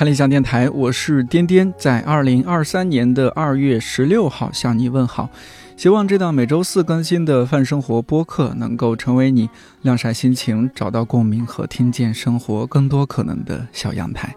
[0.00, 5.28] 看理想电台，我是颠颠，在二零二三年的二月十六号向你问好。
[5.76, 9.50] 希望这档每周四更新的泛生活播客能够成为你
[9.82, 14.34] 晾晒心情、找到共鸣和听见生活更多可能的小阳台。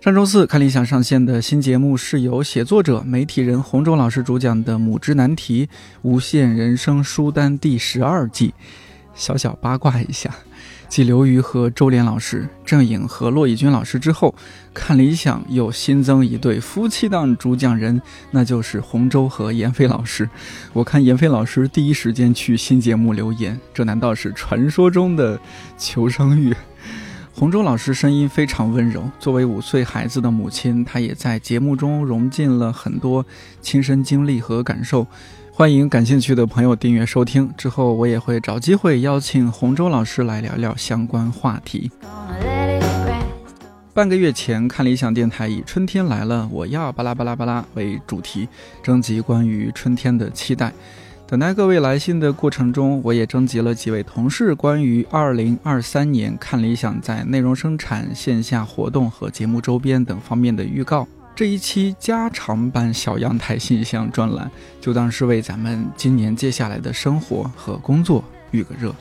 [0.00, 5.68] 上周四看理想上线的新节目是由写作者、媒体人洪忠老师主讲的《母之难题：
[6.00, 8.54] 无限人生书单》第十二季。
[9.14, 10.34] 小小八卦一下。
[10.92, 14.34] 继刘瑜和周濂老师、郑颖和骆以军老师之后，
[14.74, 20.28] 看理想又新增一对夫妻档主讲人，那就是洪舟和闫飞老师。
[20.74, 25.40] 我看闫飞老师第一时间去新节目留言，这难道是传说中的
[25.78, 26.54] 求生欲？
[27.32, 33.24] 洪舟老师声音非常温柔，作为五岁孩子的母亲，她也在节目中融进了很多
[33.62, 35.06] 亲身经历和感受。
[35.54, 41.90] 欢迎感兴趣的朋友订阅收听，之后我也会找机会邀请洪舟老师来聊聊相关话题。
[43.92, 48.48] 半个月前，看理想电台以“春天来了，我要巴拉巴拉巴拉”为主题，
[48.82, 50.72] 征集关于春天的期待。
[51.26, 61.06] 等待各位来信的过程中，我也征集了几位同事关于2023年看理想在内容生产、线下活动和节目周边等方面的预告。
[61.34, 64.50] 这一期加长版小阳台信箱专栏，
[64.82, 68.94] 就当是为咱们今年接下来的生活和工作预个热。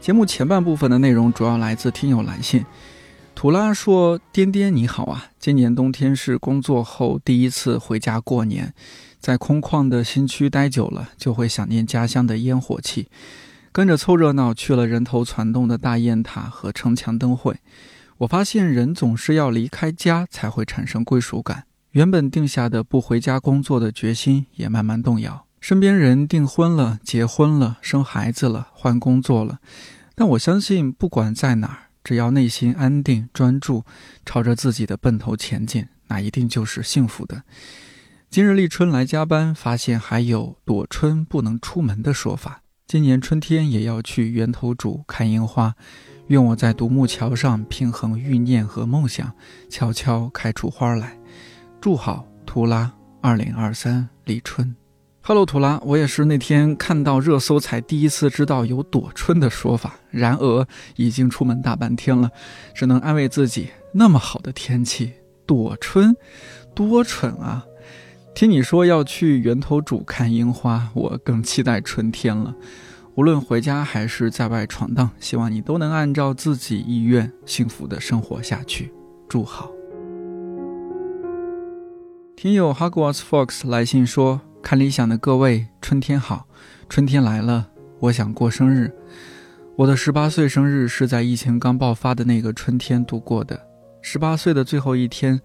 [0.00, 2.64] 节目前半部分的内容主要来自听友来信。
[3.34, 8.72] 图拉说：“颠颠你好啊，今年冬天是工作后第一次回家过年，
[9.18, 13.08] 在空旷的新区待久了，就会想念家乡的烟火气，
[13.72, 17.56] 跟着凑热闹去了人头攒动的大雁塔和城墙灯会。”
[18.18, 25.46] 我发现人总是要离开家才会产生归属感，原本定下的不回家工作的决心也慢慢动摇。
[25.60, 29.58] 身边人订婚了、结婚了、生孩子了、换工作了，
[30.14, 33.84] 但我相信，不管在哪儿，只要内心安定、专注，
[34.24, 37.42] 朝着自己的奔头前进，那一定就是幸福的。
[38.30, 42.60] 今日立春来加班，发现还有躲春不能出门的说法。
[42.86, 45.74] 今年春天也要去源头渚看樱花。
[46.28, 49.30] 愿我在独木桥上平衡欲念和梦想，
[49.68, 51.18] 悄悄开出花来。
[51.80, 52.90] 祝好，图拉，
[53.20, 54.74] 二零二三立春。
[55.20, 59.96] Hello，图拉，我也是那天看到热搜才第一次知道有躲春的说法。
[60.10, 62.30] 然而已经出门大半天了，
[62.74, 65.12] 只能安慰自己，那么好的天气，
[65.44, 66.16] 躲春，
[66.74, 67.66] 多蠢啊！
[68.34, 72.54] 听你说要去源头渚看樱花，我更期待春天了。
[73.16, 78.92] 无论回家还是在外闯荡，希望你都能按照自己意愿幸福的生活下去。
[79.28, 79.70] 祝好。
[82.34, 86.48] 听友 Hogwarts Fox 来信说：“看理想的各位，春天好，
[86.88, 87.68] 春天来了，
[88.00, 88.92] 我想过生日。
[89.76, 93.60] 我的十八岁生日是在疫情刚爆发的那个春天度过的。
[94.02, 95.40] 十八岁的最后一天，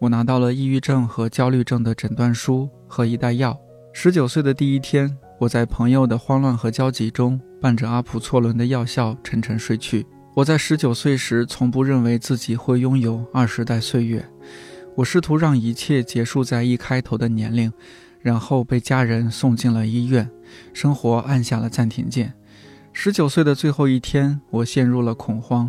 [0.00, 3.56] 我拿到了抑郁症和焦虑症的诊断书和一袋药。
[3.92, 10.06] 十九岁的第一天。”我在朋友的慌乱和焦急中，伴着阿普唑仑的药效沉沉睡去。
[10.34, 14.24] 我在十九岁时，从不认为自己会拥有二十代岁月。
[14.94, 17.72] 我试图让一切结束在一开头的年龄，
[18.20, 20.30] 然后被家人送进了医院，
[20.72, 22.32] 生活按下了暂停键。
[22.92, 25.68] 十九岁的最后一天，我陷入了恐慌。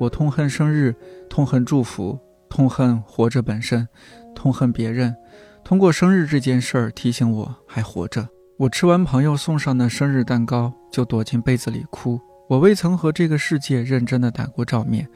[0.00, 0.92] 我痛恨生日，
[1.30, 2.18] 痛恨祝福，
[2.50, 3.86] 痛恨活着本身，
[4.34, 5.14] 痛恨别人
[5.62, 8.28] 通过生日这件事儿提醒我还活着。
[8.56, 12.20] 我吃完朋友送上的生日蛋糕，就躲进被子里哭。
[12.48, 15.08] 我未曾和这个世界认真的打过照面，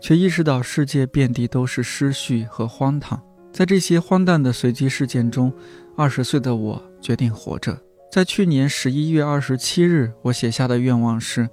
[0.00, 3.20] 却意识到世界遍地都是失序和荒唐。
[3.52, 5.52] 在这些荒诞的随机事件中，
[5.96, 7.76] 二十岁的我决定活着。
[8.12, 11.48] 在去年十一月二十七日，我写下的愿望是：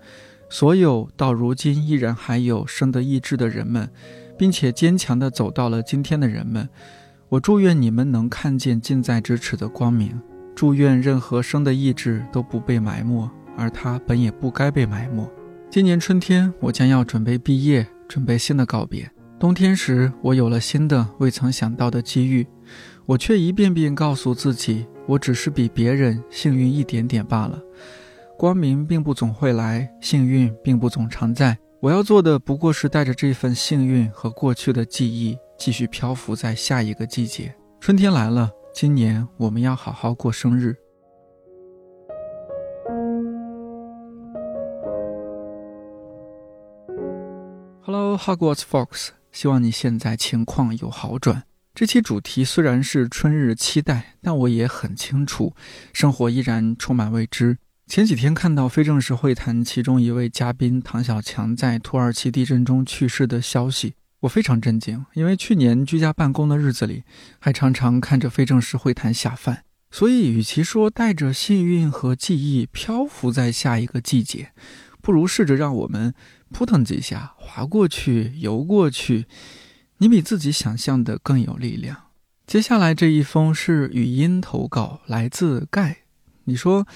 [0.50, 3.90] 所有到如今依然还有生的意志的人们，
[4.38, 6.70] 并且坚强地走到了今天的人们，
[7.30, 10.22] 我祝愿你们能看见近在咫尺的光明。
[10.56, 15.30] 祝愿任何生的意志都不被埋没，而他本也不该被埋没。
[15.70, 19.10] 今年春天，我将要准备毕业，准备新的告别。
[19.40, 22.48] 冬天时，我有了新的未曾想到的机遇，
[23.06, 27.60] 我却一遍遍告诉自己，我只是比别人幸运一点点罢了。
[28.38, 31.58] 光明并不总会来，幸运并不总常在。
[31.82, 37.54] 我要做的不过是带着这份幸运和过去的记忆，继续漂浮在下一个季节。
[37.82, 38.50] 春天来了。
[38.74, 40.76] 今年我们要好好过生日。
[47.84, 51.44] Hello, Hogwarts Fox，希望你现在情况有好转。
[51.76, 55.54] 这期主题虽然是春日期待，但我也很清楚，
[55.94, 57.60] 生活依然充满未知。
[57.86, 63.94] 前几天看到非正式会谈其中一位嘉宾唐小强在土耳其地震中去世的消息，
[64.24, 65.06] 我非常震惊。
[65.14, 67.04] 因为去年居家办公的日子里，
[67.40, 74.52] 还常常看着非正式会谈下饭，所以与其说带着幸运和记忆漂浮在下一个季节，
[75.02, 76.14] 不如试着让我们
[76.52, 79.26] 扑腾几下，划过去，游过去。
[79.98, 81.96] 你比自己想象的更有力量。
[82.46, 85.98] 接下来这一封是语音投稿，来自盖。
[86.46, 86.88] 你说。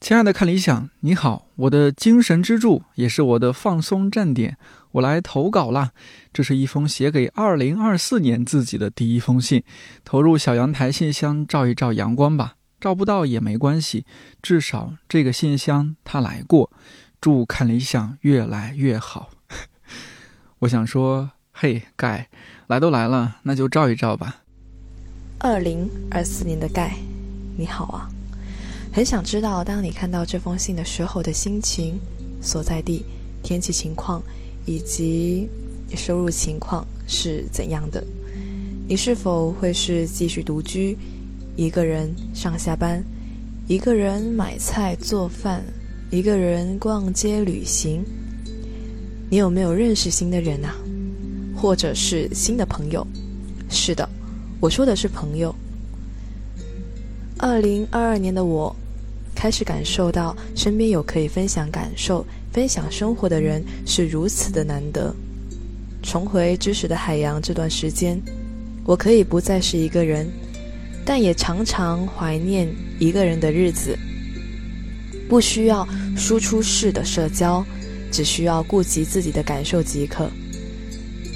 [0.00, 4.58] 亲爱的看理想，你好，我的精神支柱也是我的放松站点，
[4.94, 5.92] 我来投稿啦。
[6.32, 9.62] 这是一封写给二零二四年自己的第一封信，
[10.04, 14.04] 投入小阳台信箱照一照阳光吧，照不到也没关系，
[14.42, 16.70] 至少这个信箱他来过。
[17.20, 19.30] 祝看理想越来越好。
[20.60, 22.28] 我想说，嘿，盖，
[22.66, 24.42] 来都来了，那就照一照吧。
[25.38, 26.96] 二零二四年的盖，
[27.56, 28.10] 你好啊。
[28.92, 31.98] 很想知道，当你看到这封信的时候的心情、
[32.40, 33.04] 所在地、
[33.42, 34.22] 天气情况
[34.66, 35.48] 以及
[35.96, 38.02] 收入情况是怎样的？
[38.86, 40.96] 你是否会是继续独居，
[41.56, 43.02] 一个人上下班，
[43.66, 45.64] 一个人买菜做饭，
[46.10, 48.04] 一个人逛街旅行？
[49.30, 50.74] 你有没有认识新的人啊？
[51.56, 53.06] 或者是新的朋友？
[53.70, 54.08] 是的，
[54.60, 55.54] 我说的是朋友。
[57.38, 58.74] 二零二二年的我。
[59.36, 65.12] 开始感受到身边有可以分享感受、分享生活的人是如此的难得。
[66.04, 68.16] 重回知识的海洋这段时间，
[68.84, 70.30] 我可以不再是一个人，
[71.04, 73.98] 但也常常怀念一个人的日子。
[75.28, 75.84] 不需要
[76.16, 77.66] 输出式的社交，
[78.12, 80.30] 只需要顾及自己的感受即可。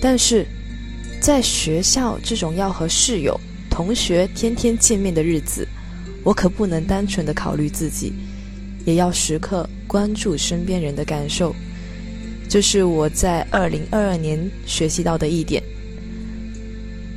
[0.01, 0.47] 但是，
[1.21, 3.37] 在学校这种要和室友、
[3.69, 5.67] 同学天天见面的日子。
[6.23, 8.13] 我可不能单纯的考虑自己，
[8.89, 11.55] 也要时刻关注身边人的感受。
[12.49, 15.63] 这是我在二零二二年学习到的一点。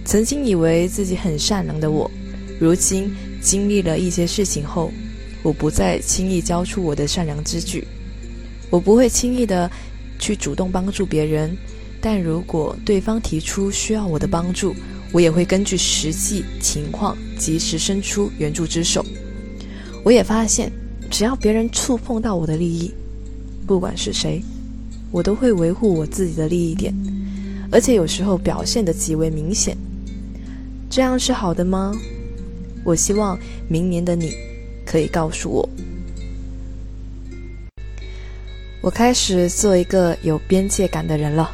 [0.04, 2.12] 曾经以为自己很善良的我，
[2.60, 4.92] 如今经历了一些事情后，
[5.44, 7.88] 我不再轻易交出我的善良之举。
[8.70, 9.72] 我不会轻易的
[10.20, 11.56] 去主动帮助别人，
[12.02, 14.76] 但如果对方提出需要我的帮助，
[15.14, 19.06] 我也会根据实际情况及时伸出援助之手。
[20.04, 20.70] 我也发现，
[21.12, 22.90] 只要别人触碰到我的利益，
[23.68, 24.42] 不管是谁，
[25.12, 26.96] 我都会维护我自己的利益点，
[27.70, 29.76] 而且有时候表现得极为明显。
[30.90, 31.94] 这样是好的吗？
[32.86, 33.38] 我希望
[33.68, 34.32] 明年的你
[34.86, 35.70] 可以告诉我。
[38.82, 41.52] 我开始做一个有边界感的人了，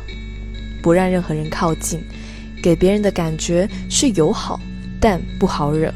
[0.83, 2.00] 不让任何人靠近。
[2.62, 4.60] 给别人的感觉是友好，
[5.00, 5.92] 但不好惹。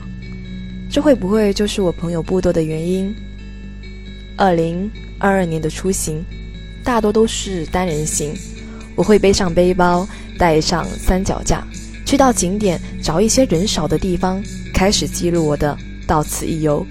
[0.90, 3.16] 这会不会就是我朋友不多的原因？
[4.42, 4.90] 二零
[5.20, 6.26] 二二年的出行，
[6.84, 8.34] 大多都是单人行。
[8.96, 11.64] 我会背上背包，带上三脚架，
[12.08, 14.44] 去到景点，找一些人少的地方，
[14.74, 15.78] 开始记录我的
[16.08, 16.84] 到此一游。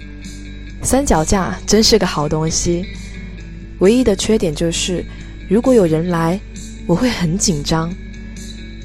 [0.85, 2.87] 三脚架真是个好东西，
[3.81, 5.05] 唯一的缺点就是，
[5.49, 6.39] 如果有人来，
[6.87, 7.93] 我会很紧张。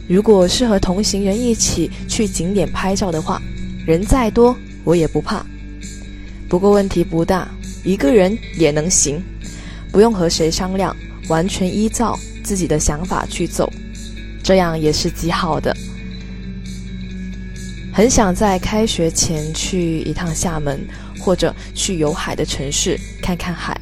[0.08, 3.40] 如果是和同行人一起去景点拍照的话，
[3.86, 5.46] 人再多我也不怕。
[6.50, 7.48] 不过问题不大，
[7.86, 9.22] 一个人也能行，
[9.92, 10.96] 不用和谁商量，
[11.28, 13.72] 完全依照自己的想法去走，
[14.44, 15.76] 这样也是极好的。
[17.94, 20.86] 很想在开学前去一趟厦门，
[21.20, 23.80] 或者去有海的城市看看海。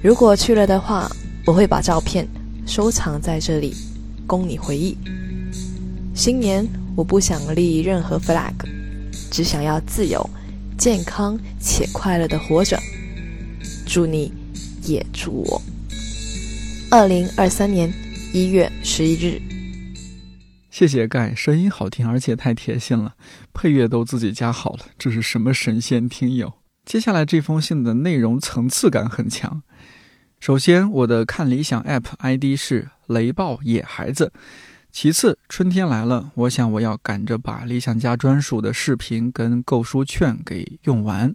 [0.00, 1.10] 如果去了的话，
[1.44, 2.26] 我会把照片
[2.66, 3.74] 收藏在这里，
[4.28, 4.96] 供你回忆。
[6.14, 8.54] 新年，我不想立任何 flag，
[9.30, 10.24] 只想要自由、
[10.78, 12.80] 健康且快乐的活着。
[13.98, 14.32] 祝你，
[14.84, 15.60] 也祝我。
[16.88, 17.92] 二零二三年
[18.32, 19.42] 一月十一日。
[20.70, 23.16] 谢谢盖，声音好听，而且太贴心了，
[23.52, 26.52] 配乐都自己加好了，这是什么神仙听友？
[26.84, 29.64] 接下来这封信的内容层次感很强。
[30.38, 34.32] 首先，我的看理想 app ID 是雷暴野孩子。
[34.92, 41.34] 其次，春天来了，我想我要赶着把理想家专属的视频跟购书券给用完。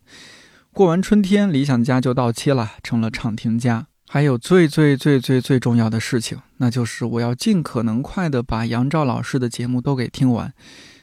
[0.73, 3.85] 过完春天，理想家就到期了，成了畅听家。
[4.07, 10.51] 还有最最最最最重要的事情，那就是我要尽可能快的把杨照老师的节目都给听完。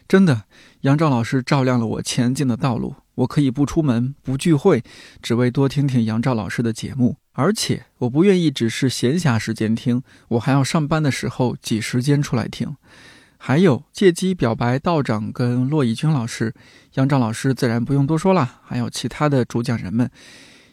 [0.08, 0.42] 真的，
[0.80, 2.96] 杨照老师照亮了我前进的道路。
[3.14, 4.82] 我可以不出门、不聚会，
[5.22, 7.18] 只为多听听杨照老师的节目。
[7.34, 12.74] 而且我不愿意只是闲暇时间听，我还要上班的时候挤时间出来听。
[13.42, 16.52] 还有借机表白道长跟骆以军老师，
[16.94, 18.60] 杨照老师自然不用多说了。
[18.62, 20.10] 还有其他的主讲人们，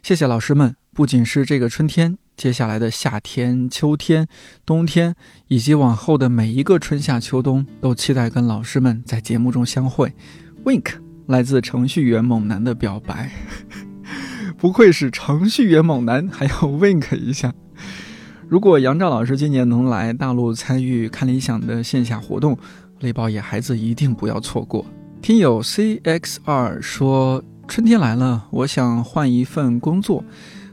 [0.03, 4.27] 谢谢老师们，不仅是这个春天，接下来的夏天、秋天、
[4.65, 5.15] 冬天，
[5.47, 10.13] 以及往后的每一个春夏秋冬，都期待跟老师们在节目中相会。
[10.65, 10.95] Wink，
[11.25, 13.31] 来自程序员猛男的表白，
[14.59, 17.53] 不愧是程序员猛男，还要 Wink 一下。
[18.49, 22.57] 如果杨照老师今年能来大陆参与看理想的线下活动，
[23.01, 24.85] 雷宝野孩子一定不要错过。
[25.21, 30.23] 听友 CX 二说：“春天来了，我想换一份工作。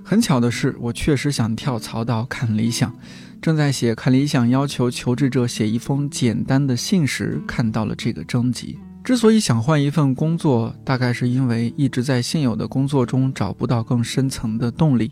[0.05, 2.95] 很巧的是，我确实想跳槽到看理想。
[3.43, 8.79] 正在写看理想要求求职者写一封简单的信时，看到了这个征集。
[9.03, 15.11] 之所以想换一份工作，大概是因为一直在现有的工作中找不到更深层的动力。”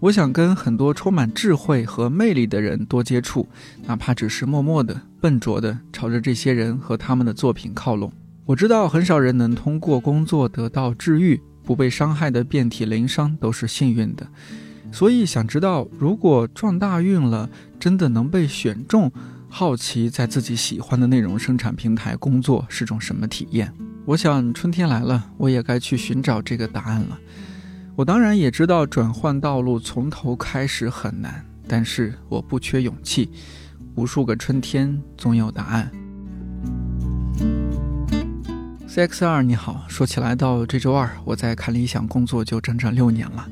[0.00, 3.48] 我想跟很多充满智慧和魅力的人多接触，
[3.84, 8.12] 哪怕只是默默的、笨拙的朝着这些人和他们的作品靠拢。
[8.46, 14.24] 我知道很少人能通过工作得到治愈，不被伤害的遍体鳞伤都是幸运的。
[14.92, 17.50] 所以想知道，如果撞大运了，
[17.80, 19.10] 真的能被选中，
[19.48, 23.74] 好奇在自己喜欢的内容生产平台工作是种什么体验？
[24.06, 27.18] 我想春天来了，我也该去寻找这个答案了。
[27.98, 33.28] 我当然也知道转换道路从头开始很难，但是我不缺勇气。
[33.96, 35.90] 无数个春天总有答案。
[38.88, 43.48] CX 二你好，说起来到这周二，我在看理想工作就整整六年了，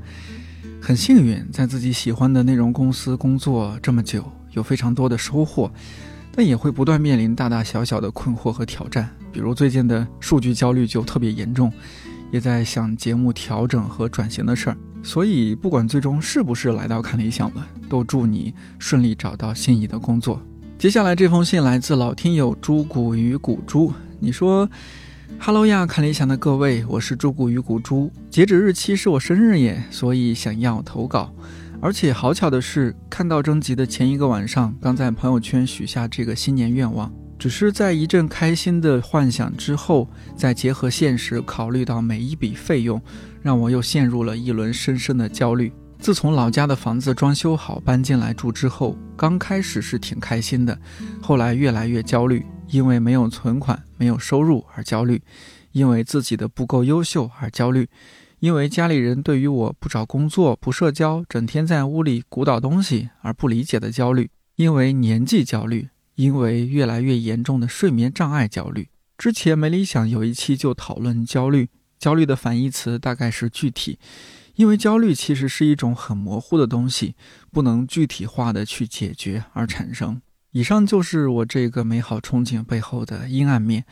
[0.81, 5.69] 很幸运在自己喜欢的内容公司工作这么久，有非常多的收获，
[6.31, 11.73] 但也会不断面临大大小小的困惑和挑战，比如最近的数据焦虑就特别严重。
[12.31, 20.41] 也在想节目调整和转型的事儿，所以不管最终是不是来到看理想了，都祝你顺利找到心仪的工作。
[20.79, 24.69] 接下来这封信来自老听友朱古与古珠，你说
[25.39, 31.33] ：“Hello 呀，看理想的各位，我是朱古与古珠，截止日期是我生日耶，所以想要投稿。
[31.81, 43.01] 而且好巧的是，看到征集的前一个晚上，刚在朋友圈许下这个新年愿望。”只是在一阵开心的幻想之后，再结合现实考虑到每一笔费用，
[43.43, 45.73] 让我又陷入了一轮深深的焦虑。
[45.99, 50.79] 自从老家的房子装修好搬进来住之后，刚开始是挺开心的，
[51.23, 55.23] 后来越来越焦虑，因为没有存款、没有收入而焦虑，
[55.73, 57.89] 因为自己的不够优秀而焦虑，
[58.41, 65.89] 因为家里人对于我不找工作、不社交、整天在屋里鼓捣东西而不理解的焦虑，因为年纪焦虑。
[66.17, 71.69] 因为越来越严重的睡眠障碍焦虑，之前没理想有一期就讨论焦虑，
[71.99, 73.99] 焦虑的反义词大概是具体，
[74.55, 77.15] 因为焦虑其实是一种很模糊的东西，
[77.53, 80.21] 不能具体化的去解决而产生。
[80.53, 83.85] 以上就是我这个美好憧憬背后的阴暗面，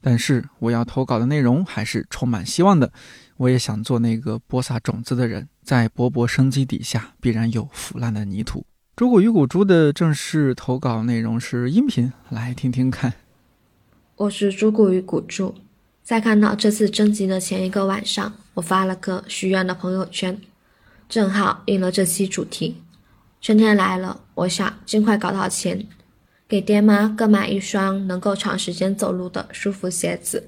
[0.00, 2.92] 但是我要投稿的内容还是充满希望的。
[3.38, 8.64] 我也想做那个播撒种子的人，在勃勃生机底下，必然有腐烂的泥土。
[9.02, 13.14] 朱古鱼骨珠的正式投稿内容是音频，来听听看。
[14.14, 15.56] 我是朱古鱼骨珠，
[16.04, 20.40] 在看到这次征集的前一个晚上，我发了个许愿的朋友圈，
[21.08, 22.76] 正好应了这期主题。
[23.40, 25.84] 春天来了，我想尽快搞到钱，
[26.46, 30.46] 给爹妈各买一双能够长时间走路的舒服鞋子，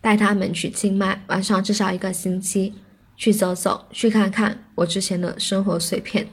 [0.00, 2.72] 带他们去清迈玩上至少一个星期，
[3.18, 6.26] 去走走，去看看我之前的生活碎片。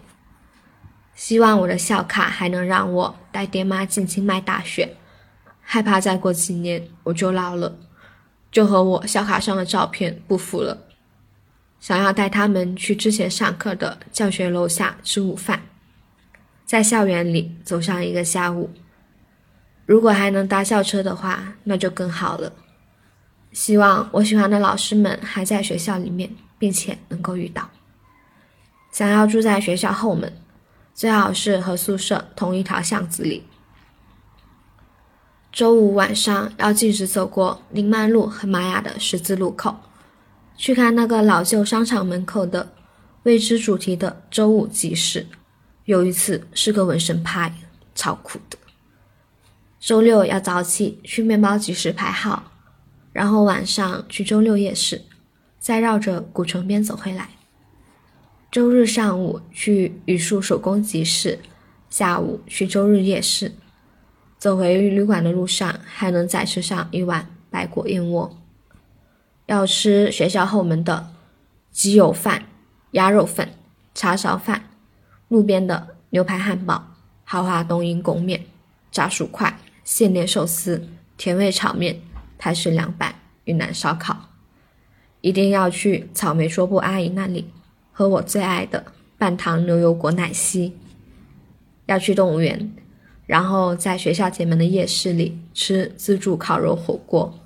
[1.20, 4.96] 希望我的校卡还能让我带爹妈进清迈大学，
[5.60, 7.78] 害怕再过几年我就老了，
[8.50, 10.88] 就和我校卡上的照片不符了。
[11.82, 15.62] 想要带他们去之前上课的教学楼下吃午饭，
[16.66, 18.72] 在校园里走上一个下午。
[19.86, 22.54] 如果还能搭校车的话，那就更好了。
[23.52, 27.70] 希望我喜欢的老师们还在学校里面，并且能够遇到。
[28.94, 30.32] 想要住在学校后门。
[31.00, 33.46] 最好是和宿舍同一条巷子里。
[35.50, 39.78] 周五晚上要径直走过林曼路和玛雅的十字路口，
[40.58, 42.74] 去看那个老旧商场门口的
[43.24, 45.26] 未知主题的周五集市。
[45.86, 47.54] 有一次是个纹身派，
[47.96, 48.58] 超酷的。
[49.80, 52.52] 周六要早起去面包集市排号，
[53.14, 55.04] 然后晚上去周六夜市，
[55.60, 57.30] 再绕着古城边走回来。
[58.52, 61.38] 周日上午去榆树手工集市，
[61.88, 63.52] 下午去周日夜市。
[64.40, 68.36] 走回旅馆的路上，还能再吃上一碗白果燕窝。
[69.46, 71.12] 要吃学校后门的
[71.70, 72.48] 鸡油饭、
[72.92, 73.48] 鸭肉粉、
[73.94, 74.72] 叉烧饭，
[75.28, 78.46] 路边的牛排汉堡、豪华冬阴功面、
[78.90, 82.02] 炸薯块、现练寿司、甜味炒面、
[82.40, 83.14] 泰式凉拌、
[83.44, 84.30] 云南烧烤。
[85.22, 87.52] 一定要去草莓桌布阿姨那里。
[88.00, 88.82] 和我最爱的
[89.18, 90.74] 半糖牛油果奶昔。
[91.88, 92.72] 要去动物园，
[93.26, 97.38] 然后在学校前门的夜市里吃自助烤肉火锅。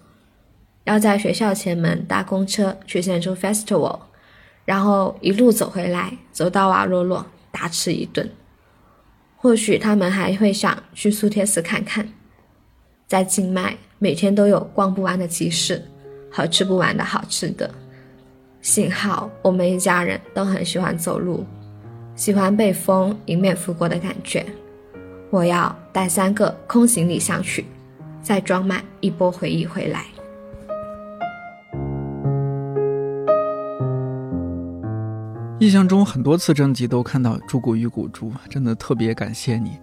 [0.83, 4.01] 要在学校前门搭公车去 Central Festival，
[4.63, 8.29] 然后一路走回来，走到瓦洛洛大吃一顿。
[9.36, 12.07] 或许他们还会想去苏铁斯看看，
[13.07, 15.83] 在静脉每天都有逛不完的集市
[16.29, 17.74] 和吃不完的好吃的。
[18.63, 21.46] 幸好我们一家人都很喜欢走路，
[22.15, 24.46] 喜欢被风迎面拂过的感觉。
[25.29, 27.65] 我要带三个空行李箱去，
[28.22, 30.05] 再装满一波回忆回来。
[35.60, 39.77] 印象中很多次征集都看到朱古与古珠，真的特别感谢你。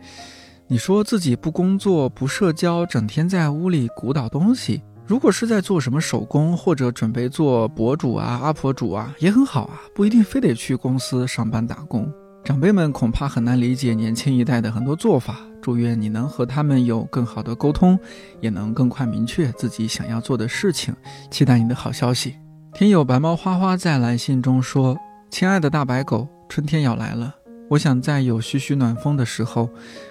[0.68, 4.80] 你说自己不工作不社交，整天在屋里鼓捣东西。
[5.10, 12.08] 如果是在做什么手工或者准备做博主啊、阿婆主啊，也很好啊，不一定非得去公司上班打工。
[12.44, 15.40] 长辈们恐怕很难理解年轻一代的很多做法。
[15.60, 17.98] 祝愿你能和他们有更好的沟通，
[18.40, 20.94] 也能更快明确自己想要做的事情。
[21.28, 22.36] 期待你的好消息。
[22.72, 24.96] 听友白猫花花在来信中说。
[25.28, 27.34] 亲爱的大白狗，春天要来了。
[27.68, 29.70] 我想在有徐徐暖风的时候，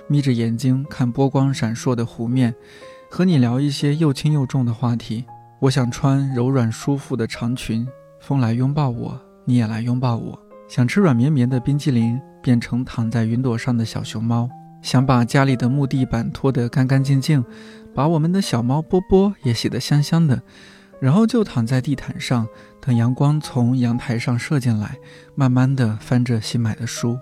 [0.10, 2.54] 眯着眼睛看波光闪烁的湖面，
[3.10, 5.26] 和你聊一些又轻又重的话题。
[5.60, 7.86] 我想穿柔软舒服的长裙，
[8.22, 10.40] 风来拥抱我，你也来拥抱我。
[10.70, 14.48] 想吃软绵绵的冰激凌，变成躺在云朵上的小熊猫。
[14.82, 17.44] 想把家里的木地板拖得干干净净，
[17.94, 20.42] 把我们的小猫波波也洗得香香的。
[21.02, 22.48] 然后就躺在地毯上，
[22.80, 24.98] 等阳光从阳台上射进来，
[25.34, 27.18] 慢慢的翻着新买的书，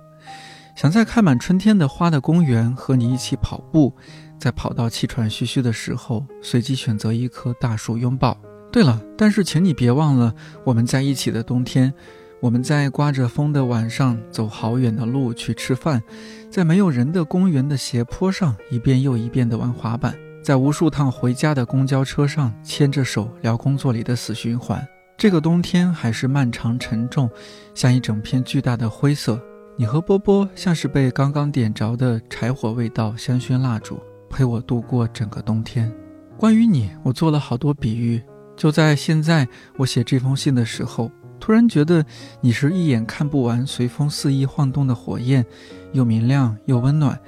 [0.76, 3.96] 想在开满春天的花的公园和你一起跑步，
[4.40, 8.38] 在跑到气喘吁吁的时候，随机选择一棵大树拥抱。
[8.72, 11.94] 对了，但是请你别忘了我们在一起的冬天，
[12.40, 16.04] 我们在刮着风的晚上走好远的路去吃饭，
[16.52, 20.16] 在没有人的公园的斜坡上一遍又一遍的玩滑板。
[20.44, 24.86] 在无数趟回家的公交车上，牵着手聊工作里的死循环。
[25.18, 27.30] 这个冬天还是漫长沉重，
[27.74, 29.42] 像一整片巨大的灰色。
[29.76, 35.92] 你和波波像是被刚刚点着的柴火味道香薰蜡烛，陪我度过整个冬天。
[36.38, 38.22] 关于你，我做了好多比喻。
[38.56, 42.04] 就在现在，我写这封信的时候，突然觉得
[42.42, 45.46] 你是一眼看不完、随风肆意晃动的火焰，
[45.94, 47.20] 又明亮又温暖。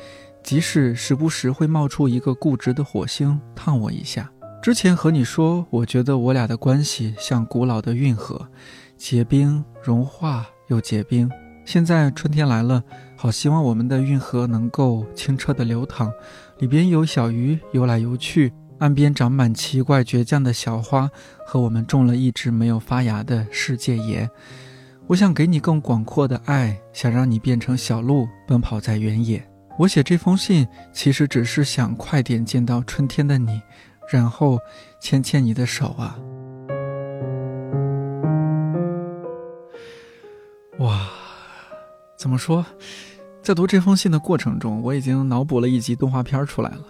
[0.41, 4.31] 即使时不时会冒出一个固执的火星烫我一下。
[4.61, 8.47] 之前和你说，我觉得我俩的关系像古老的运河，
[8.97, 11.29] 结冰、融化又结冰。
[11.63, 12.83] 现在春天来了，
[13.15, 16.11] 好希望我们的运河能够清澈的流淌，
[16.59, 21.09] 里边有小鱼游来游去，岸边长满奇怪倔强的小花，
[21.45, 24.29] 和我们种了一直没有发芽的世界椰。
[25.07, 29.41] 我想给你更广阔的爱，想让你变成小鹿，奔跑在原野。
[29.77, 33.61] 我写这封信，其实只是想快点见到春天的你，
[34.11, 34.59] 然后
[34.99, 36.19] 牵牵你的手啊！
[40.79, 41.07] 哇，
[42.17, 42.65] 怎么说？
[43.41, 46.85] 在读这封信的过程中，我已经脑补了一集动画片出来了。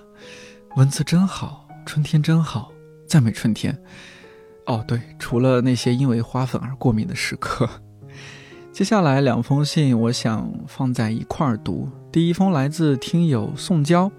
[0.75, 2.71] 文字真好，春天真好，
[3.07, 3.77] 赞美春天。
[4.65, 7.69] 哦，对，除了那些因为花粉而过敏的时刻。
[8.73, 11.89] 接下来两封信，我想放在一块儿读。
[12.11, 14.11] 第一封来自听友宋娇，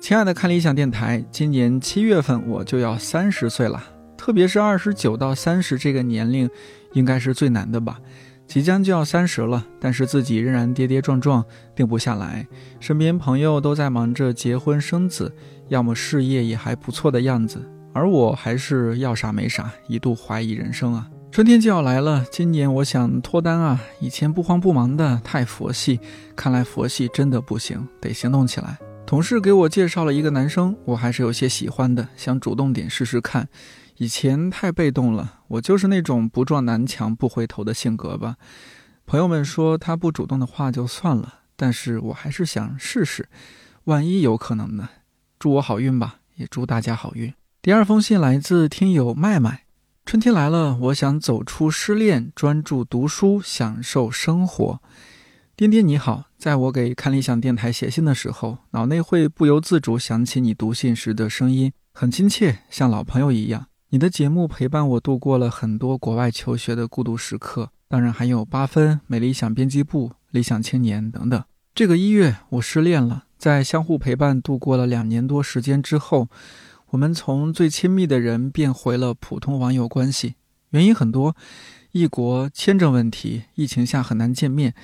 [0.00, 3.82] 亲爱的看理想电台，今年七月份我就要三十岁了，
[4.16, 6.48] 特别是二十九到三十这个年龄，
[6.92, 7.98] 应该是最难的吧。
[8.48, 11.44] 即将就要三十了，但是自己仍然跌跌撞撞，
[11.76, 12.48] 定不下来。
[12.80, 15.30] 身边朋友都在忙着结婚生子，
[15.68, 21.06] 要么事业也还不错的样子，而我还是要啥没啥，一度怀疑人生啊。
[21.30, 23.78] 春天就要来了，今年我想脱单啊！
[24.00, 26.00] 以前不慌不忙的太佛系，
[26.34, 28.78] 看来佛系真的不行，得行动起来。
[29.04, 33.46] 同事给我介绍了一个男生，我还是有些喜欢的，想主动点试试看。
[33.98, 38.36] 以前太被动了，我就是那种不撞南墙不回头的性格吧。
[39.04, 43.28] 朋友们说他不主动的话就算了，但是我还是想试试，
[43.84, 44.88] 万一有可能呢？
[45.36, 47.34] 祝我好运吧，也祝大家好运。
[47.60, 49.64] 第二封信来自听友麦麦。
[50.06, 54.80] 春天来了，我想走出失恋，专注读书，享受生活。
[55.56, 63.66] 颠颠你好，在我给看理想电台写信的时候，脑内会不由自主想起你读信时的声音，很亲切，像老朋友一样。
[63.90, 71.42] 你的节目陪伴我度过了很多国外求学的孤独时刻，当然还有八分、美理想编辑部、理想青年等等。
[71.74, 76.28] 这个一月，我失恋了，在相互陪伴度过了两年多时间之后。
[76.90, 80.34] 我们从最亲密的人变回了普通网友关系，
[80.70, 81.34] 原因很多，
[81.92, 84.74] 异国签证问题，疫情下很难见面。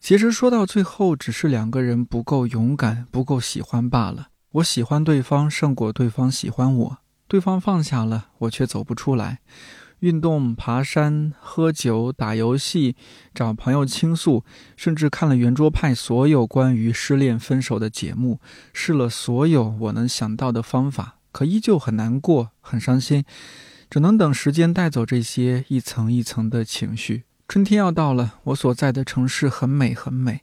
[0.00, 4.28] 其实说到最后，只是两个人不够勇敢，不够喜欢罢了。
[4.52, 6.98] 我喜欢对方胜过对方喜欢我，
[7.28, 9.38] 对方放下了，我却走不出来。
[10.00, 12.94] 运动、爬山、喝酒、打游戏、
[13.34, 14.44] 找朋友倾诉，
[14.76, 18.40] 甚至看了圆桌派所有关于失恋分手的节目，
[18.72, 23.24] 试了所有我能想到的方法，可依旧很难过、很伤心，
[23.90, 27.24] 只能等时间带走这些一层一层的情绪。
[27.48, 30.42] 春天要到了，我所在的城市很美很美，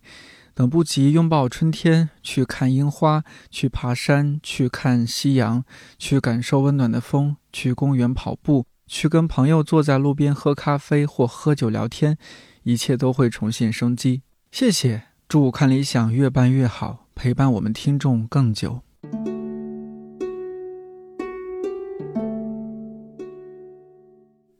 [0.55, 5.65] 等不及拥抱春天，去看樱花，去爬山，去看夕阳，
[5.99, 8.65] 去感受温暖的风，去公园跑步。
[8.87, 12.17] 去跟朋友坐在路边喝咖啡或喝酒聊天，
[12.63, 14.21] 一切都会重现生机。
[14.51, 18.81] 谢谢，祝看理想越办越好，陪伴我们听众更久。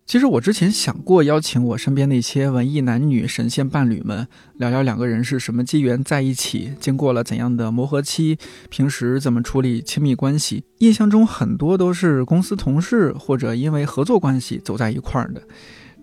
[0.05, 8.37] 其实我之前想过邀请我身边那些文艺男女神仙伴侣们聊聊两个人是什么机缘在一起，经过了怎样的磨合期，
[8.69, 10.63] 平时怎么处理亲密关系。
[10.77, 15.41] 印象中很多都是公司同事或者因为合作关系走在一块儿的。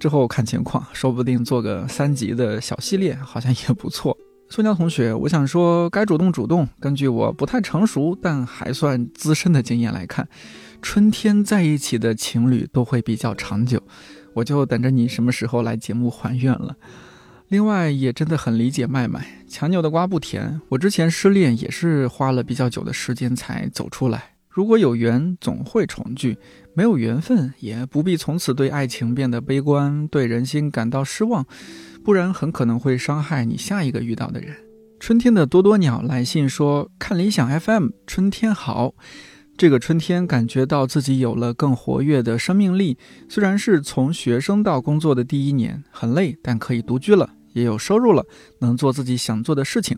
[0.01, 4.19] 之后看情况，说不定做个三集的小系列，好像也不错。
[4.49, 6.69] 宋江同学，我想说，该主动主动。
[6.81, 10.29] 根据我不太成熟但还算资深的经验来看。
[10.83, 13.81] 春天在一起的情侣都会比较长久，
[14.35, 16.77] 我就等着你什么时候来节目还愿了。
[17.49, 20.61] 另外，也真的很理解麦麦，强扭的瓜不甜。
[20.71, 24.35] 我之前失恋也是花了比较久的时间才走出来。
[24.49, 26.35] 如果有缘，总会重聚；
[26.75, 31.47] 没有缘分，也不必从此对爱情变得悲观，对人心感到失望，
[32.05, 34.57] 不然很可能会伤害你下一个遇到的人。
[34.99, 38.95] 春天的多多鸟来信说：“看理想 FM，春天好。”
[39.57, 42.99] 这个春天，感觉到自己有了更活跃的生命力。
[43.29, 48.27] 虽然是从学生到工作的第一年，很累，但可以独居了，也有收入了，
[48.59, 49.97] 能做自己想做的事情。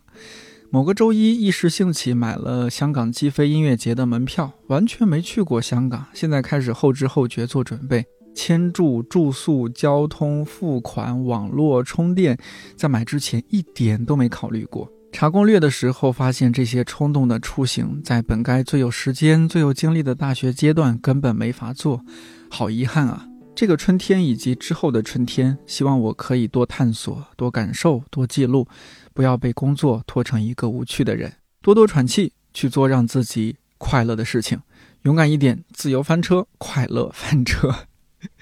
[0.70, 12.36] 某个周一，一时兴起买了香港击飞音乐节的门票，完全没去过香港，现在开始后知后觉做准备，签注、住宿、交通、付款、网络、充电，
[12.76, 14.90] 在买之前一点都没考虑过。
[15.14, 22.04] 查攻略的时候，发现这些冲动的出行，在本该最有时间、最有精力的大学阶段根本没法做，
[22.50, 23.28] 好遗憾啊！
[23.54, 28.66] 这个春天以及之后的春天，希望我可以多探索、多感受、多记录，
[29.14, 34.60] 不要被工作拖成一个无趣的人，多多喘气，去做让自己快乐的事情，
[35.02, 37.72] 勇敢一点，自由翻车，快乐翻车。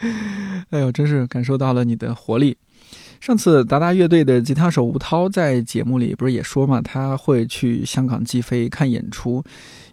[0.70, 2.56] 哎呦，真是感受到了你的活力。
[3.22, 9.40] 上次达达乐队的吉他手吴涛在节目里不是也说嘛，他会去香港击飞看演出，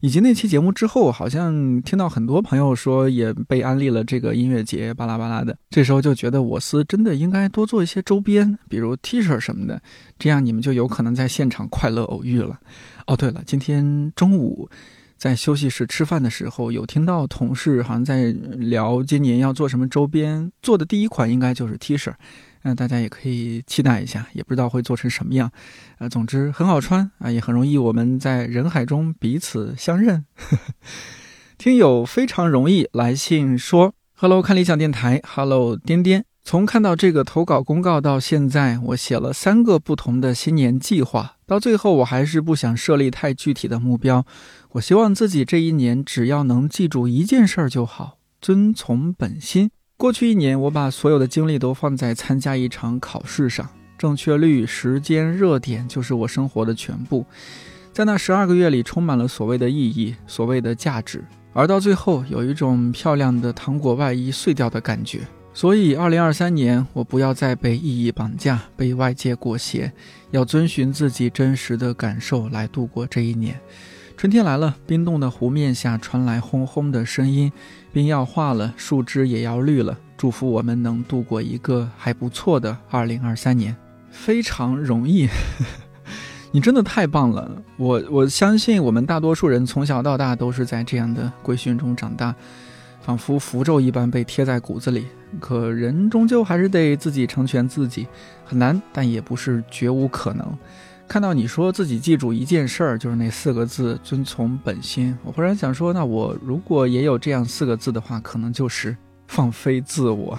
[0.01, 5.55] 以及那期节目之后，好像听到很多朋友说也被安利了这个音乐节，巴拉巴拉的。
[5.69, 9.79] 这时候就觉得我司真的应该多做一些周边，比如 T 恤什么的，
[10.17, 12.59] 这样你们就有可能在现场快乐偶遇了。
[13.05, 14.67] 哦，对了，今天中午
[15.17, 22.11] 在休息室吃饭的时候，有听到同事好像在聊今年要做什么周边，做的第一款应该就是 T 恤。
[22.69, 25.51] 那大家也可以期待一下，也不知道会做成什么样，
[25.97, 30.23] 呃，总之很好穿啊，也很容易我们在人海中彼此相认。
[31.58, 36.23] 听友非常容易来信说：“Hello，看理想电台，Hello，颠颠。
[36.43, 44.23] 从看到这个投稿公告到现在，我写了三个不同的新年计划，到最后我还是不想设立太具体的目标。
[44.73, 57.25] 我希望自己这一年只要能记住一件事儿就好，遵从本心。”过去一年，我把所有的精力都放在参加一场考试上，正确率、时间、热点就是我生活的全部。
[57.91, 65.19] 在那十二个月里，充满了所谓的意义、所谓的价值，而到最后，有一种漂亮的糖果外衣碎掉的感觉。
[65.53, 69.91] 所以，二零二三年，我不要再被意义绑架，被外界裹挟，
[70.31, 73.59] 要遵循自己真实的感受来度过这一年。
[74.19, 77.49] 春天来了，冰冻的湖面下传来轰轰的声音，
[77.93, 79.97] 冰要化了，树枝也要绿了。
[80.17, 83.73] 祝福我们能度过一个还不错的二零二三年，
[84.12, 85.29] 非常容易。
[86.51, 92.36] 你真的太棒了，我我相信我们大多数人从小到大都是在这样的规训中长大，
[92.99, 95.08] 仿佛符咒一般被贴在骨子里。
[95.39, 98.05] 可人终究还是得自己成全自己，
[98.43, 100.45] 很难，但也不是绝无可能。
[101.09, 108.95] 看到你说自己记住一件事儿，就是那四个字“遵从本心”，我忽然想说，那我如果也有这样四个字的话，可能就是
[109.25, 110.37] 放飞自我。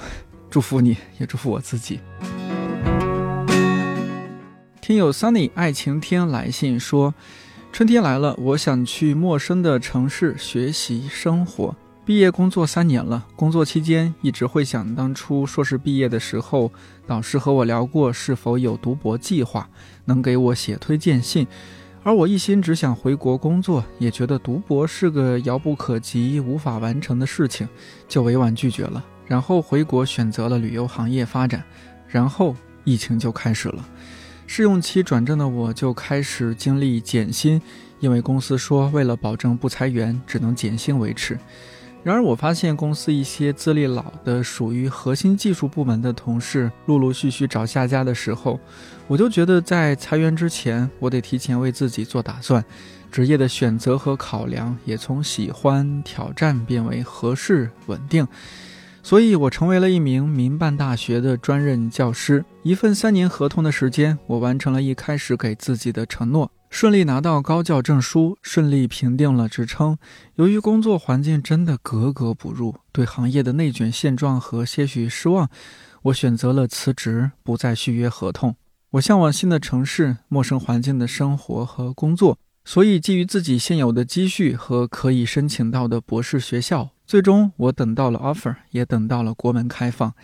[0.48, 1.98] 祝福你，也祝福我自己。
[4.80, 7.12] 听友 Sunny 爱晴天来信说
[7.72, 11.74] ：“春天来了，我想去陌生的城市学习生活。”
[12.10, 16.72] 毕业工作三年了，工作期间一直会想当初硕士毕业的时候，
[17.06, 19.70] 导师和我聊过是否有读博计划，
[20.06, 21.46] 能给我写推荐信。
[22.02, 27.68] 而我一心只想回国工作，也觉得读博是个遥不可及、无法完成的事情，
[28.08, 29.04] 就委婉拒绝了。
[29.24, 31.62] 然后回国选择了旅游行业发展，
[32.08, 33.88] 然后疫情就开始了。
[34.48, 37.62] 试用期转正的我就开始经历减薪，
[38.00, 41.38] 因为公司说为了保证不裁员，只能减薪维持。
[42.02, 48.58] 然而我发现公司一些资历老的、属于核心技术部门的同事陆陆续续找下家的时候。
[49.06, 52.64] 我就觉得，在裁员之前，我得提前为自己做打算，
[53.10, 58.26] 职业的选择和考量也从喜欢挑战变为合适稳定。
[59.02, 62.44] 所以，我成为了一名民办大学的专任教师。
[62.62, 69.98] 一份三年合同的时间，我完成了一开始给自己的承诺，顺利拿到高教证书，顺利评定了职称。
[70.36, 75.50] 由于工作环境真的格格不入，对行业的内卷现状和些许失望，
[76.02, 78.54] 我选择了辞职，不再续约合同。
[78.92, 90.14] 我向往新的城市、陌生环境的生活和工作，所以基于自己现有的积蓄和可以申请到的博士学校，最终我等到了 offer，也等到了国门开放。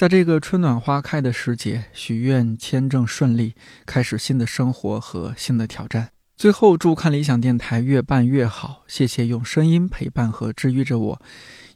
[0.00, 3.52] 在这个春暖花开的时节，许愿签证顺利，
[3.84, 6.08] 开始新的生活和新的挑战。
[6.38, 11.22] 最后，祝看理想电台越办越好，谢谢用声音陪伴和治愈着我。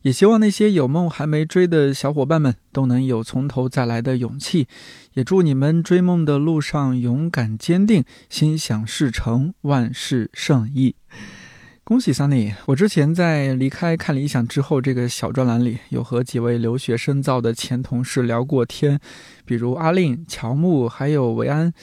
[0.01, 4.69] 也希望那些有梦还没追的小伙伴们都能有从头再来的勇气，
[5.13, 10.97] 也祝你们追梦的路上勇敢坚定，心想事成，万事胜意。
[11.87, 12.55] 恭喜 Sunny！
[12.65, 18.99] 我之前在离开看理想之后，这个小专栏里有和几位留学深造的前同事聊过天，
[19.45, 21.75] 比如阿令、乔木还有维安，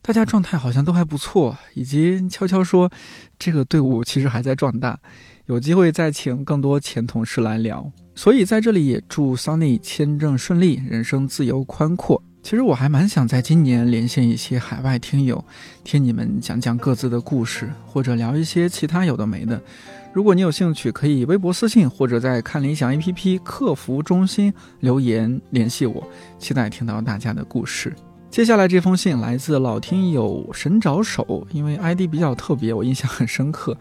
[0.00, 2.90] 大家状态好像都还不错，以及悄悄说，
[3.38, 4.98] 这个队伍其实还在壮大。
[5.44, 12.22] 有机会再请更多前同事来聊，所以在这里也祝 Sunny 签证顺利，人生自由宽阔。
[12.42, 15.42] 其实我还蛮想在今年连线一些海外听友，
[15.84, 19.60] 听你们讲讲各自的故事，或者聊一些其他有的没的。
[20.12, 26.02] 如果你有兴趣，可以微博私信或者在看理想 APP 客服中心留言联系我，
[26.38, 27.94] 期待听到大家的故事。
[28.28, 33.76] 接下来这封信来自老听友神找手，因为 ID 比较特别，我印象很深刻。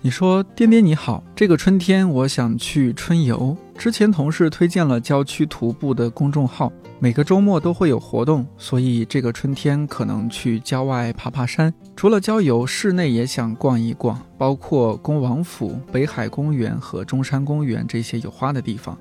[0.00, 3.56] 你说，颠颠你好，这个春天我想去春游。
[3.76, 6.72] 之前同事推荐了郊区徒步的公众号，
[7.04, 11.70] 每个周末都会有活动，所以这个春天可能去郊外爬爬山。
[11.94, 18.98] 除了郊游，室内也想逛一逛，包括恭王府、北海公园和中山公园这些有花的地方，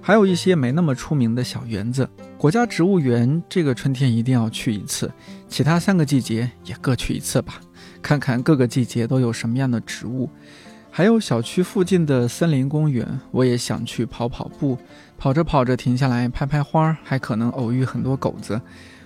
[0.00, 2.08] 还有一些没那么出名的小园子。
[2.38, 5.10] 国家植物园这个春天一定要去一次，
[5.48, 7.54] 其他三个季节也各去一次吧。
[8.00, 10.30] 看看各个季节都有什么样的植物，
[10.92, 14.78] 还有小区附近的森林公园，我也想去跑跑步。
[15.22, 18.60] 跑着跑着停下来拍拍花，还可能偶遇很多狗子。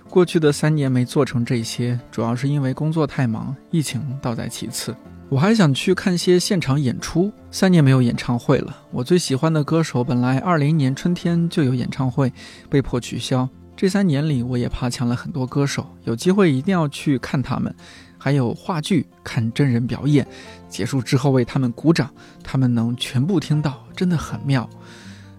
[0.08, 4.96] 过去的三年没做成这些，主要是因为工作太忙，疫情倒在其次。
[5.28, 8.74] 我还想去看些现场演出，三年没有演唱会了。
[8.90, 12.32] 我最喜欢的歌手本来二零年春天就有演唱会，
[12.70, 13.46] 被迫取消。
[13.76, 17.70] 这三年里，我也爬墙了很多歌手，有机会一定要去看他们。
[18.16, 20.26] 还有话剧、看真人表演，
[20.66, 22.08] 结束之后为他们鼓掌，
[22.42, 24.66] 他们能全部听到，真的很妙。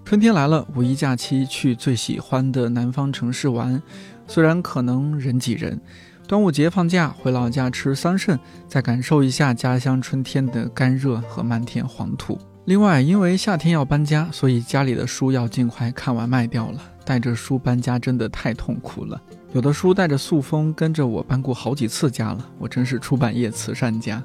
[0.07, 3.83] 春天来了，五一假期去最喜欢的南方城市玩，
[4.25, 5.77] 虽然可能人挤人。
[6.25, 8.39] 端午节放假回老家吃桑葚，
[8.69, 12.39] 再感受一下家乡春天的干热和漫天黄土。
[12.63, 16.79] 另外，因为夏天要搬家，所以家里的书要尽快看完卖掉了。
[17.03, 19.21] 带着书搬家真的太痛苦了。
[19.51, 24.23] 有的书带着塑封跟着我搬过好几次家了，我真是出版业慈善家。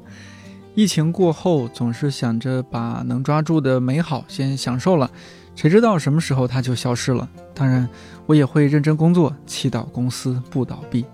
[0.77, 5.11] 疫情过后，总是想着把能抓住的美好先享受了，
[5.55, 7.29] 谁知道什么时候它就消失了。
[7.55, 7.89] 当然，
[8.27, 11.05] 我也会认真工作，祈祷公司不倒闭。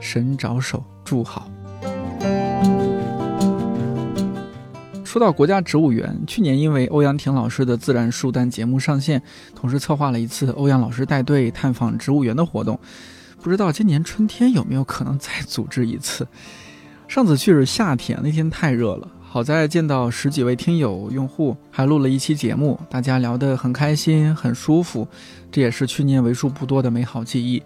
[0.00, 1.50] 神着手，祝好。
[5.04, 9.22] 说到国家植物园，去年因为欧阳婷老师的自然书单节目上线，
[9.54, 12.78] 同时策划了一次欧阳老师带队探访植物园的活动。
[13.40, 16.26] 不知道今年春天有没有可能再组织一次？
[17.08, 19.08] 上次去是夏天，那天太热了。
[19.36, 25.06] 好在见到十几位听友用户，还录了一期节目，大家聊得很开心，很舒服。
[25.52, 27.62] 这也是去年为数不多的美好记忆。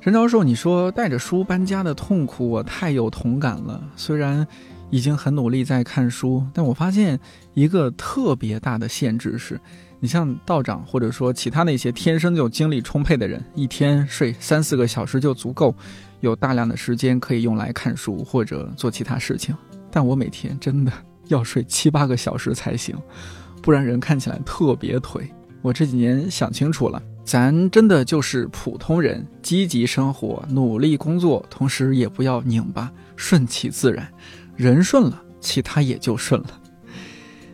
[0.00, 3.80] 陈教授，你说带着书搬家的痛苦，我太有同感了。
[3.94, 4.44] 虽然
[4.90, 7.20] 已经很努力在看书，但我发现
[7.54, 9.60] 一个特别大的限制是。
[10.00, 15.72] 你像道长，或者说其他那些天生就精力充沛的人，一天睡三四个小时就足够，
[16.18, 19.56] 有大量的时间可以用来看书或者做其他事情。
[19.96, 20.92] 但我每天真的
[21.28, 22.94] 要睡七八个小时才行，
[23.62, 25.22] 不然人看起来特别颓。
[25.62, 34.06] 我这几年想清楚了，咱真的就是普通人，积极生活，努力工作，同时也不要拧巴，顺其自然。
[34.54, 36.60] 人顺了，其他也就顺了。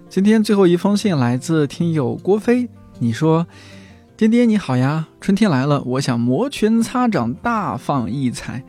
[0.09, 3.47] 今天最后一封信来自听友郭飞，你说
[4.19, 8.65] ：“颠颠你好呀，春天来了，我想摩拳擦掌，大放异彩。”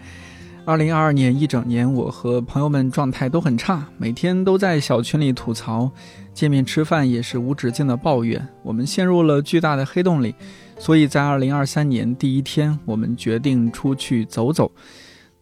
[0.66, 5.92] 二零二二年一整年，我和朋友们状态都很差，每天都在小群里吐槽，
[6.34, 8.48] 见面吃饭也是无止境的抱怨。
[8.64, 10.34] 我们陷入了巨大的黑洞里，
[10.80, 14.72] 所以在二零二三年第一天，我们决定出去走走。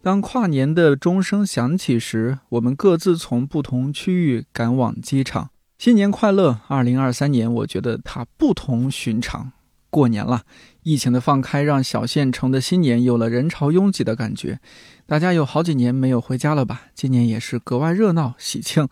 [0.01, 5.51] 当跨年的钟声响起时，我们各自从不同区域赶往机场。
[5.77, 6.61] 新年快乐！
[6.67, 9.51] 二零二三年，我觉得它不同寻常。
[9.91, 10.43] 过年了，
[10.83, 14.59] 疫情的放开让小县城的新年有了人潮拥挤的感觉。
[15.05, 16.83] 大家有好几年没有回家了吧？
[16.95, 18.87] 今年也是格外热闹喜庆。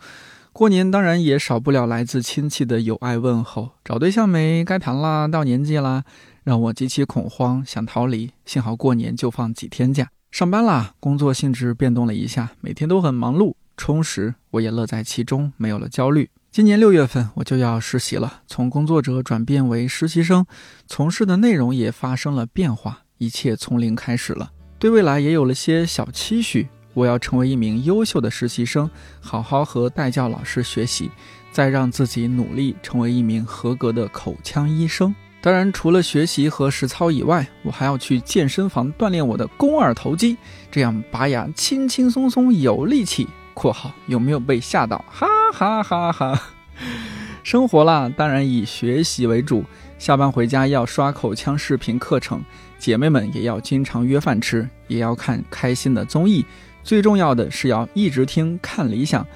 [0.52, 3.70] 过年当然也少不了来自亲戚的友爱问候。
[3.82, 4.62] 找对象没？
[4.62, 6.04] 该谈啦，到年纪啦，
[6.44, 8.32] 让我极其恐慌，想逃离。
[8.44, 10.10] 幸好过年就放几天假。
[10.30, 16.28] 上班啦，工作性质变动了一下，每天都很忙碌充实，我也乐在其中，没有了焦虑。
[16.52, 20.44] 今年六月份我就要实习了，从工作者转变为实习生，
[20.88, 24.50] 从事的内容也发生了变化，一切从零开始了。
[24.76, 31.08] 对未来也有了些小期许，我要成为一名优秀的实习生，好好和代教老师学习，
[31.52, 35.14] 再让自己努力成为一名合格的口腔医生。
[35.40, 40.36] 当然，除了学习和实操以外，我还要去健身房锻炼我的肱二头肌，
[40.68, 43.28] 这样拔牙轻轻松松有力气。
[43.60, 45.04] 括号有没有被吓到？
[45.10, 46.42] 哈哈哈哈！
[47.44, 49.62] 生活啦，当然以学习为主。
[49.98, 52.42] 下班回家要刷口腔视频课程，
[52.78, 56.42] 姐妹们也要经常约饭吃，也要看开心的综艺。
[56.82, 59.26] 最重要的是要一直听看理想。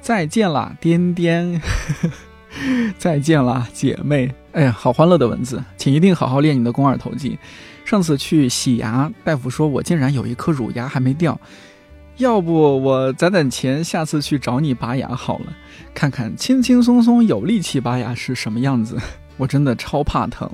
[0.00, 1.60] 再见啦，颠颠！
[2.96, 4.34] 再见啦，姐妹！
[4.52, 7.38] 哎呀，好欢乐的文字，请一定好好练你的肱二头肌。
[7.84, 11.38] 上次去洗牙，大夫说我竟然有一颗乳牙还没掉。
[12.18, 15.46] 要不我攒攒钱，下次去找你拔牙好了，
[15.92, 18.96] 看看轻轻松松有力气拔牙是什么样子。
[19.36, 20.48] 我真的超怕疼。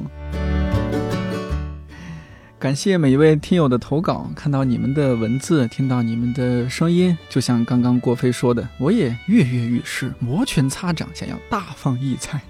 [2.59, 12.41] 感谢每一位听友的投稿，看到你们的文字，听到你们的声音，就像刚刚郭飞说的，我也跃跃欲试，摩拳擦掌，想要大放异彩。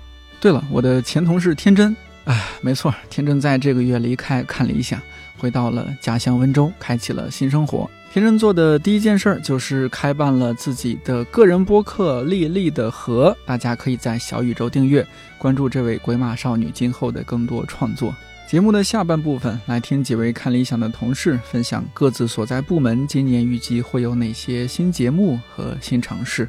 [0.41, 1.97] 对了，我的前同事天真，
[2.27, 5.01] 哎，没错，天真在这个月离开看理想，
[5.37, 7.91] 回到了家乡温州，开启了新生活。
[8.13, 15.07] 天真做的第一件事儿就是开办了自己的个人播客《丽丽的河》，大家可以在小宇宙订阅
[15.39, 18.13] 关注这位鬼马少女今后的更多创作。
[18.49, 26.49] 节目的下半部分，来听几位看理想的同事分享各自所在部门今年预计会有哪些新节目和新尝试。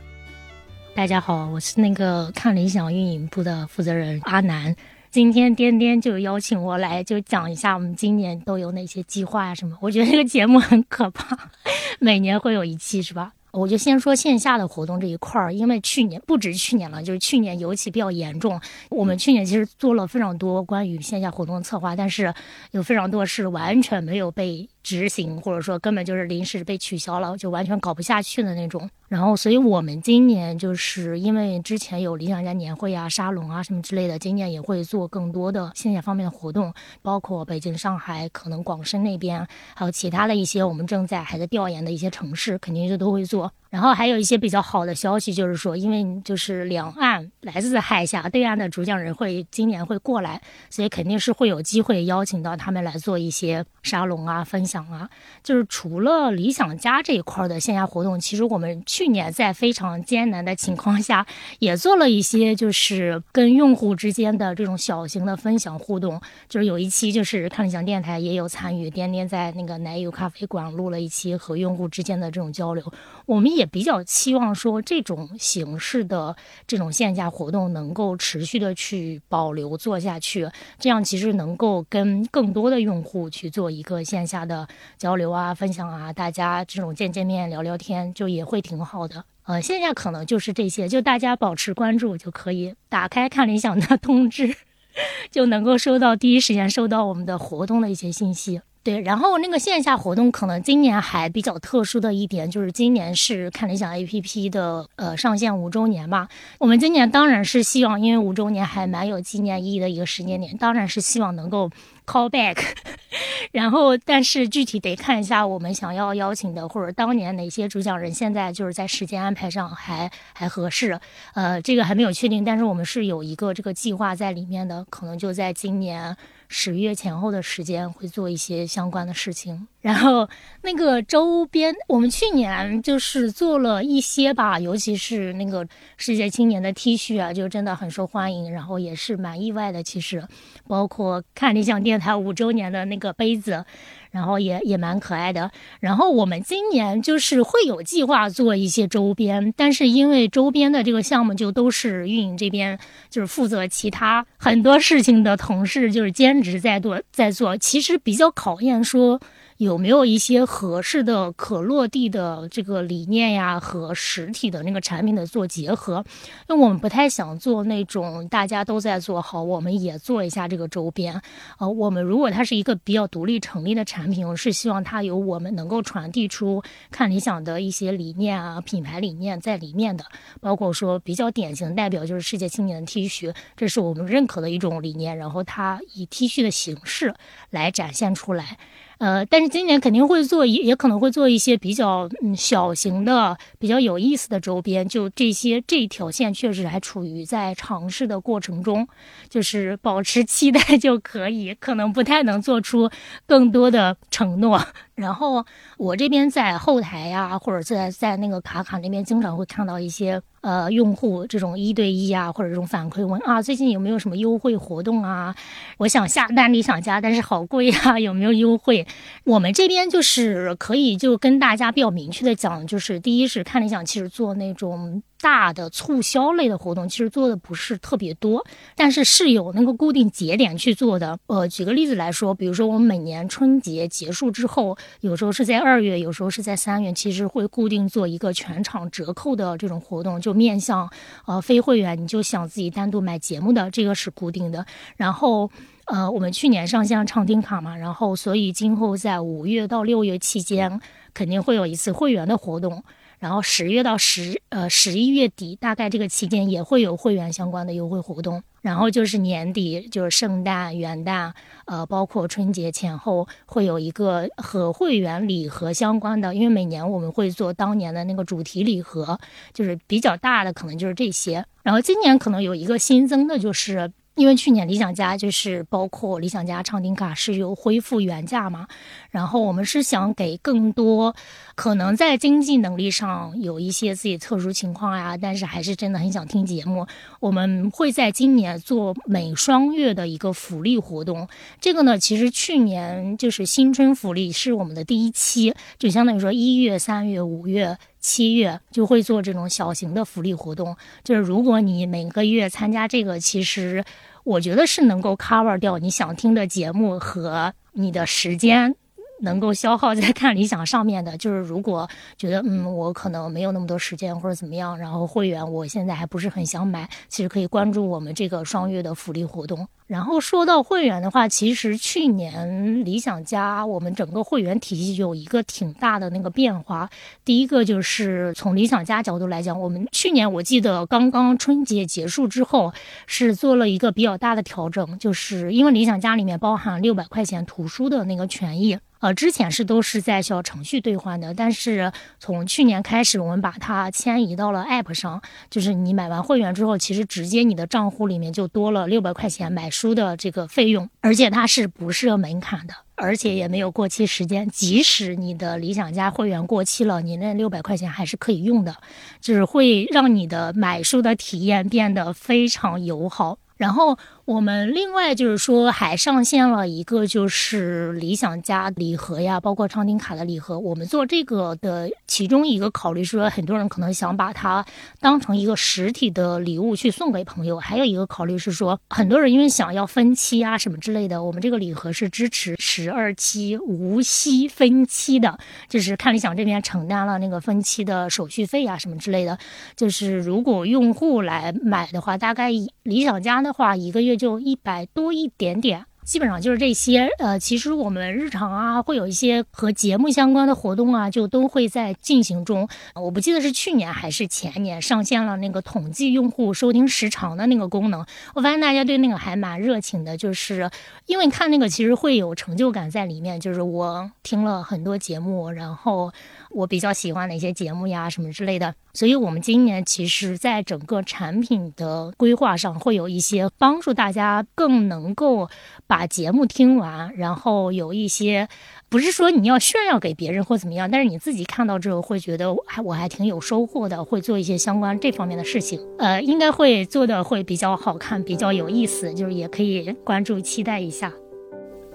[0.95, 4.75] 大家好，我是那个看理想运营部的负责人阿南。
[5.11, 9.77] 今天颠颠就邀请我来，就讲一下我们今年都有哪些计划呀什么。
[9.81, 11.37] 我觉得这个节目很可怕，
[11.99, 13.33] 每年会有一期是吧？
[13.51, 18.57] 我就先说线下的活动这一块儿，因为去年不止去年了，就是去年尤其比较严重。
[18.89, 22.33] 我们去年其实做了非常多关于线下活动的策划，但是
[22.71, 24.69] 有非常多是完全没有被。
[24.83, 28.89] 执行或者说根本就是临时被取消了，就完全搞不下去的那种。
[29.07, 43.51] 然后，所以我们今年就是因为之前有理想家年会啊、沙龙啊什么之类的，今年也会做更多的线下方面的活动，包括北京、上海，可能广深那边，还有其他的一些我们正在还在调研的一些城市，肯定是都会做。
[43.69, 55.09] 然后还有一些比较好的消息，就是说，因为就是两岸来自海峡对岸的主讲人会今年会过来，所以肯定是会有机会邀请到他们来做一些沙龙啊、分想啊。
[55.43, 61.25] 就是除了理想家这一块的线下活动，其实我们去年在非常艰难的情况下，
[61.59, 66.21] 也做了一些就是跟用户之间的这种小型的分享互动。
[66.47, 72.83] 就是有一期就是看理想电台也有参与，点点在那个奶油咖啡馆录了一期和用户之间的这种交流，
[73.31, 73.61] 我们也。
[73.71, 76.35] 比较期望说这种形式的
[76.67, 84.67] 这种线下活动能够持续的去保留做下去，这样其实能够跟更多的用户去做一个线下的
[84.97, 89.23] 交流啊、分享啊，大家这种见见面聊聊天就也会挺好的。
[89.43, 94.53] 呃，线下可能就是这些，就大家保持关注就可以，打开看理想的通知，
[95.31, 98.59] 就能够收到第一时间收到我们的活动的一些信息。
[98.83, 106.27] 对，然后那个线下活动可能今年还比较特殊的一点，就是今年是看理想 APP 的呃上线五周年嘛。
[106.57, 111.69] 我们今年当然是希望，因为五周年还蛮有纪念意义的一个时间点，当然是希望能够
[112.07, 112.57] call back，
[113.53, 120.99] 然后，但是具体得看一下我们想要邀请的或者当年哪些主讲人，现在就是在时间安排上还还合适。
[121.35, 126.17] 呃，这个还没有确定，但是我们是有一个这个计划在里面的，可能就在今年。
[126.53, 130.29] 十月前后的时间会做一些相关的事情，然后
[130.63, 139.81] 那个周边，我们去年就是做了一些吧，尤其是那个世界青年的 T 恤啊，就真的很受欢迎，然后也是蛮意外的。
[139.81, 140.27] 其实，
[140.67, 143.65] 包括看理想电台五周年的那个杯子。
[144.11, 145.49] 然后也也蛮可爱的。
[145.79, 152.77] 然后我们今年就是会有计划做一些周边，但是因为周边的这个项目就都是运营这边
[153.09, 159.19] 就是负责其他很多事情的同事就是兼职在做在做，其实比较考验说。
[159.61, 166.03] 有没有一些合适的可落地的这个理念呀，和实体的那个产品的做结合？
[166.49, 171.21] 因为我们不太想做那种大家都在做好，我们也做一下这个周边。
[171.59, 180.03] 呃，我们如果它是一个比较独立成立的产品，是希望它有我们能够传递出看理想的一些理念啊，品牌理念在里面的。
[180.39, 185.15] 包括说比较典型代表就是世界青年的 T 恤，这是我们认可的一种理念。
[185.15, 187.13] 然后它以 T 恤的形式
[187.51, 188.57] 来展现出来。
[189.01, 194.87] 呃，但是今年肯定会做，也也可能会做一些比较嗯小型的、比较有意思的周边。
[194.87, 198.87] 就这些这条线确实还处于在尝试的过程中，
[199.27, 202.91] 就是保持期待就可以，可能不太能做出
[203.25, 204.61] 更多的承诺。
[205.01, 205.45] 然后
[205.77, 215.35] 我这边在后台呀，或者在在那个卡卡那边，经常会看到一些呃用户这种一对一啊，或者这种反馈问啊，最近有没有什么优惠活动啊？
[215.77, 218.85] 我想下单理想家，但是好贵啊，有没有优惠？
[219.25, 225.01] 我们这边就是可以就跟大家比较明确的讲，就是第一是看理想，其实做那种。
[225.21, 228.45] 大的促销类的活动其实做的不是特别多，
[228.75, 231.17] 但是是有那个固定节点去做的。
[231.27, 240.89] 呃，举个例子来说，比如说我们每年春节结束之后，有时候是在二月，有时候是在三月，其实会固定做一个全场折扣的这种活动，就面向
[241.25, 244.65] 呃非会员，你就想自己单独买节目的，这个是固定的。
[244.97, 245.49] 然后
[245.85, 250.79] 呃，我们去年上线畅听卡嘛，然后所以今后在五月到六月期间，
[251.13, 252.83] 肯定会有一次会员的活动。
[253.21, 258.41] 然后十月到十呃十一月底，大概这个期间也会有会员相关的优惠活动。
[258.61, 261.31] 然后就是年底，就是圣诞、元旦，
[261.65, 266.33] 呃，包括春节前后，会有一个和会员礼盒相关的。
[266.33, 269.19] 因为每年我们会做当年的那个主题礼盒，
[269.53, 271.45] 就是比较大的，可能就是这些。
[271.61, 273.91] 然后今年可能有一个新增的，就是。
[274.15, 278.67] 因为去年理想家就是包括理想家畅听卡是有恢复原价嘛，
[279.09, 281.15] 然后我们是想给更多
[281.55, 286.85] 可能在经济能力上有一些自己特殊情况呀，但是还是真的很想听节目，
[287.19, 291.27] 我们会在今年做每双月的一个福利活动。
[291.59, 297.77] 这个呢，其实去年就是新春福利是我们的第一期，就相当于说一月、三月、五月。
[298.01, 303.81] 七月就会做这种小型的福利活动，就是如果你每个月参加这个，其实
[304.25, 308.75] 我觉得是能够 cover 掉你想听的节目和你的时间。
[309.23, 311.87] 能够消耗在看理想上面的，就是如果
[312.17, 319.67] 觉得嗯，我可能没有那么多时间或者怎么样，然后会员我现在还不是很想买，其实可以关注我们这个双月的福利活动。
[319.91, 326.89] 然后说到会员的话，其实去年理想家我们整个会员体系有一个挺大的那个变化。
[327.25, 332.73] 第一个就是从理想家角度来讲，我们去年我记得刚刚春节结束之后
[333.05, 338.79] 是做了一个比较大的调整，就是因为理想家里面包含六百块钱图书的那个权益。
[339.01, 345.19] 呃，之前是都是在小程序兑换的，但是从去年开始，我们把它迁移到了 App 上，
[345.49, 358.75] 就是你买完会员之后，其实直接你的账户里面就多了六百块钱买书书的这个费用，而且它是不设门槛的，而且也没有过期时间，即使你的理想家会员过期了，你那六百块钱还是可以用的，
[359.19, 363.97] 只会让你的买书的体验变得非常友好，然后。
[364.31, 370.57] 我们另外就是说还上线了一个就是理想家礼盒呀，包括畅听卡的礼盒。
[370.57, 374.65] 我们做这个的其中一个考虑是说，很多人可能想把它
[375.01, 377.59] 当成一个实体的礼物去送给朋友。
[377.59, 389.37] 还有一个考虑是说，很多人因为想要分期啊什么之类的，我们这个礼盒是支持十二期无息分期的，就是看理想这边承担了那个分期的手续费啊什么之类的。
[389.75, 392.49] 就是如果用户来买的话，大概
[392.83, 394.20] 理想家的话一个月。
[394.21, 397.09] 就一百多一点点，基本上就是这些。
[397.17, 402.69] 呃，其实我们日常啊，会有一些和节目相关的活动啊，就都会在进行中。
[402.93, 408.05] 我不记得是去年还是前年上线了那个统计用户收听时长的那个功能。
[408.35, 410.69] 我发现大家对那个还蛮热情的，就是
[411.07, 413.39] 因为看那个其实会有成就感在里面。
[413.39, 416.13] 就是我听了很多节目，然后
[416.53, 418.73] 我比较喜欢哪些节目呀，什么之类的。
[418.93, 425.49] 所以，我们今年其实在整个产品的规划上，会有一些帮助大家更能够
[425.87, 428.49] 把节目听完，然后有一些
[428.89, 435.79] 不是说你要炫耀给别人或怎么样，但是你自己看到之后会觉得还我还挺有收获的，会做一些相关这方面的事情。
[435.97, 441.13] 呃，应该会做的会比较好看，比较有意思，就是也可以关注期待一下。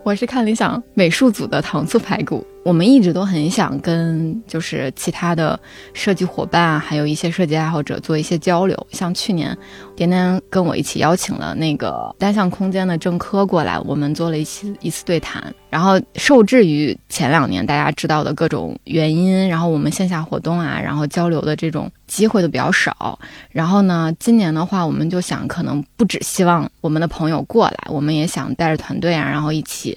[0.03, 2.47] 我是看理想美术组的糖醋排骨。
[2.67, 5.57] 我们一直都很想跟就是其他的
[5.95, 8.77] 设计伙伴，还有一些设计爱好者做一些交流。
[8.91, 9.57] 像去年，
[9.95, 15.55] 点点跟我一起邀请了那个单向空间的郑科过来，我们做了一期一次对谈。
[15.71, 23.17] 然后受制于前两年大家知道的各种原因，然后我们线下活动啊，然后交流的这种机会都比较少。
[23.51, 29.97] 然后呢，今年的话，我们就想可能不只希望我们的朋友过来，我们也想带着团队啊，然后一起。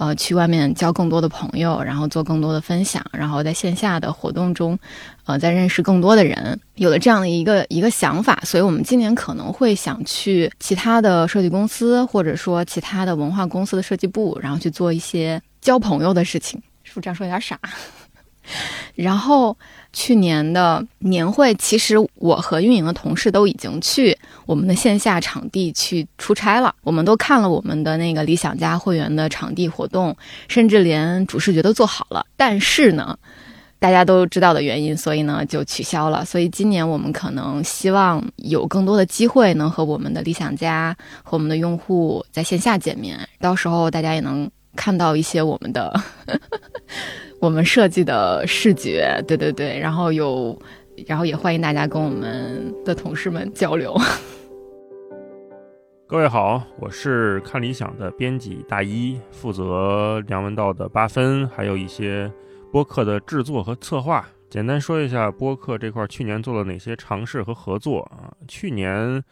[0.00, 4.78] 呃，去外面交更多的朋友，然后做更多的分享，然后在线下的活动中，
[5.26, 16.58] 呃，再认识更多的人，有了这样的一个一个想法，所以我们今年可能会想去其他的设计公司，或者说其他的文化公司的设计部，然后去做一些交朋友的事情。
[16.82, 17.60] 是不是这样说有点傻？
[18.94, 19.56] 然后。
[19.92, 26.72] 去年的年会，其实我和运营的同事都已经去我们的线下场地去出差了。
[26.82, 32.24] 我们都看了我们的那个理想家会员的场地活动，甚至连主视觉都做好了。
[32.36, 33.18] 但是呢，
[33.80, 36.24] 大家都知道的原因，所以呢就取消了。
[36.24, 45.92] 所以今年我们可能希望有更多的机会能和我们的理想家和我们的用户在线下见面，到时候大家也能看到一些我们的。
[47.40, 50.58] 我们设计的视觉，对对对，然后有，
[51.06, 53.96] 然后也欢迎大家跟我们的同事们交流。
[56.06, 62.30] 各位好，我是看理想的编辑大一，负责梁文道的八分，还有一些
[62.70, 64.28] 播客的制作和策划。
[64.50, 68.28] 简单说一下播客这块，去年做了哪些尝试和合作啊？
[68.46, 69.24] 去年。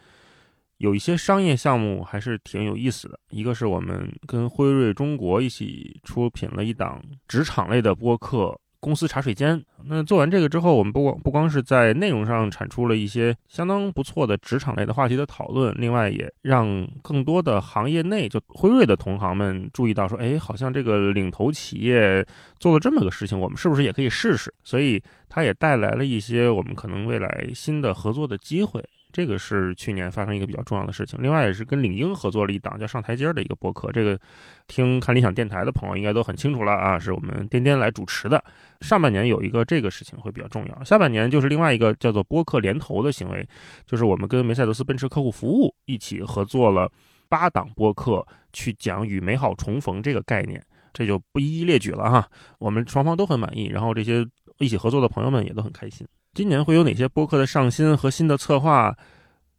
[0.79, 3.19] 有一些商业项目还是挺有意思的。
[3.31, 8.45] 一个是我们跟辉瑞中国一起出品了一档职场类的播客
[8.79, 9.57] 《公司茶水间》。
[9.83, 22.25] 那做完这个之后，我们不光不光是在内容上产出了一些相当不错的职场类的话题的讨论，另外也让更多的行业内就辉瑞的同行们注意到，说，哎，好像这个领头企业
[22.57, 24.53] 做了这么个事情，我们是不是也可以试试？
[24.63, 28.81] 所以它也带来了一些我们可能未来新的合作的机会。
[29.11, 34.19] 这个是去年发生一个比较重要的事情，另外也是跟领英合作了一档叫上台阶的一个播客，这个
[34.67, 38.43] 听看理想电台的朋友应该都很清楚了啊，是我们颠颠来主持的。
[38.81, 43.47] 上半年有一个这个事情会比较重要，下半年就是另外一个叫做播客联投的行为，
[43.85, 46.91] 就是我们跟梅赛德斯奔驰客户服务一起合作了
[47.27, 52.29] 八档播客，去讲与美好重逢这个概念，这就不一一列举了哈。
[52.59, 54.23] 我们双方都很满意，然后这些
[54.59, 56.07] 一起合作的朋友们也都很开心。
[56.33, 58.95] 今年会有哪些播客的上新和新的策划？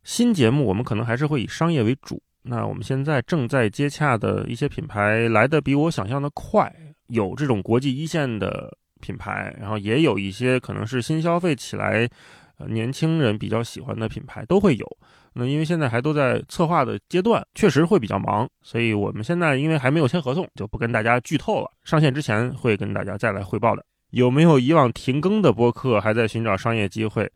[0.04, 2.22] 新节目我们可能还是会以商业为主。
[2.42, 6.74] 那我们现在正在接洽的一些品牌来的比我想象的快，
[7.08, 12.08] 有这种国际一线的品牌，然后也有一些可能是新消费起来，
[12.56, 14.86] 呃，年轻人比较喜欢的品牌都会有。
[15.34, 21.70] 那因为现在还都在策划的阶段，确实会比较忙，所以我们现在因为还没有签合同，就不跟大家剧透了。
[21.84, 23.84] 上线之前会跟大家再来汇报的。
[24.10, 27.30] 有没有以往停更的播客还在寻找商业机会？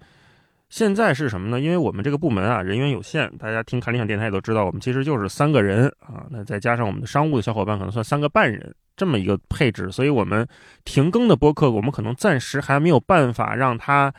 [0.68, 1.60] 现在是什么呢？
[1.60, 10.46] 因为我们这个部门啊人员有限，大家听看理想电台也都知道，我们其实就是三个人啊，那再加上我们的商务的小伙伴，可能算三个半人这么一个配置，所以我们
[10.84, 14.12] 停更的播客，我们可能暂时还没有办法让它。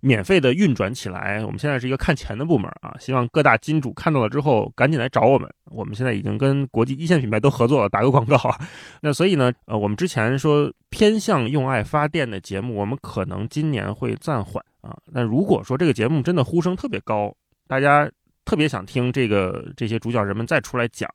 [0.00, 5.48] 免费的运转起来，我们现在是一个看钱的部门啊，希望各大金主看到了之后赶紧来找我们。
[5.66, 8.56] 我们现在已经跟国际一线品牌都合作了，打个广告啊。
[9.02, 14.96] 那所以呢，呃，我们之前说偏向用爱发电的节目，我们可能今年会暂缓啊。
[15.06, 17.34] 那如果说这个节目真的呼声特别高，
[17.66, 18.10] 大家
[18.44, 21.10] 特别想听这个这些主角人们再出来讲，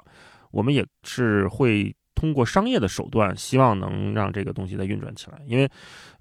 [0.51, 1.95] 我们也是会。
[2.15, 5.39] 通过商业的手段，希望能让这个东西再运转起来。
[5.45, 5.69] 因为，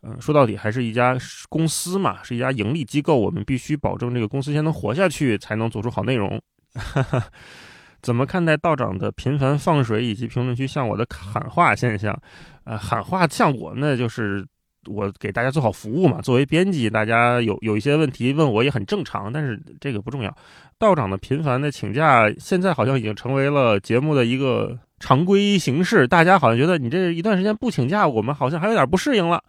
[0.02, 1.16] 嗯，说到底还是一家
[1.48, 6.40] 公司嘛，是一家盈利机构，我们必须保证这个公司先能活下去，才能做出好内容。
[8.02, 12.18] 怎么看待道长的频繁放水以及评论区向我的喊话现象？
[12.64, 14.44] 呃，喊话向我，那就是
[14.90, 16.20] 我给大家做好服务嘛。
[16.20, 20.36] 作为编辑，大家有有一些问题问我也很正常，但是这个不重要。
[20.78, 24.76] 道长的频繁的请假，现在好像已经成为了节目的一个。
[25.02, 29.42] 常规形式，大家好像觉得你这一段时间不请假，我们好像还有点不适应了。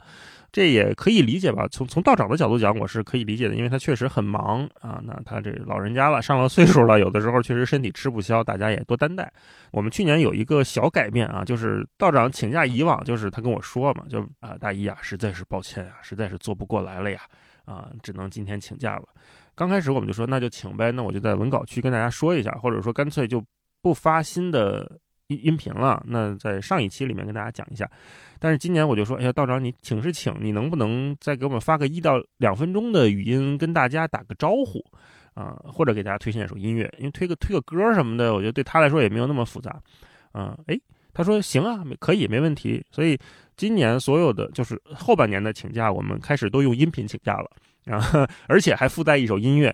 [0.52, 1.68] 这也可以理解吧？
[1.70, 5.00] 从从道长的角度讲，我是可以理解的，因为他确实很忙啊。
[5.04, 9.32] 那他这老人家了，上了岁数了，有的时候确实身体吃不消，大家也多担待。
[9.72, 17.20] 我们去年有一个小改变啊，就是道长请假以往就是他跟我说嘛，就啊大姨啊，实在是抱歉啊，实在是做不过来了呀，
[17.66, 19.04] 啊，只能今天请假了。
[19.54, 23.40] 刚开始我们就说那就请呗，那我就在文稿区跟大家说一下，或者说干脆就
[23.84, 25.00] 不发新的。
[25.28, 27.90] 音音频了，那在上一期里面跟大家讲一下，
[28.40, 34.84] 但是今年我就说，哎呀，道长你请是请，你能不能再给我们发个一到两分钟的语音，跟大家打个招呼
[35.34, 39.82] 啊，或者给大家推荐一首音乐，因为推个推个歌什么的，我觉得对他来说也没有那么复杂，
[40.34, 40.78] 啊，哎，
[41.14, 43.18] 他说行啊，可以没问题，所以
[43.56, 47.50] 今年所有的就是后半年的请假，我们开始都用音频请假了
[47.96, 49.74] 啊， 而且还附带一首音乐，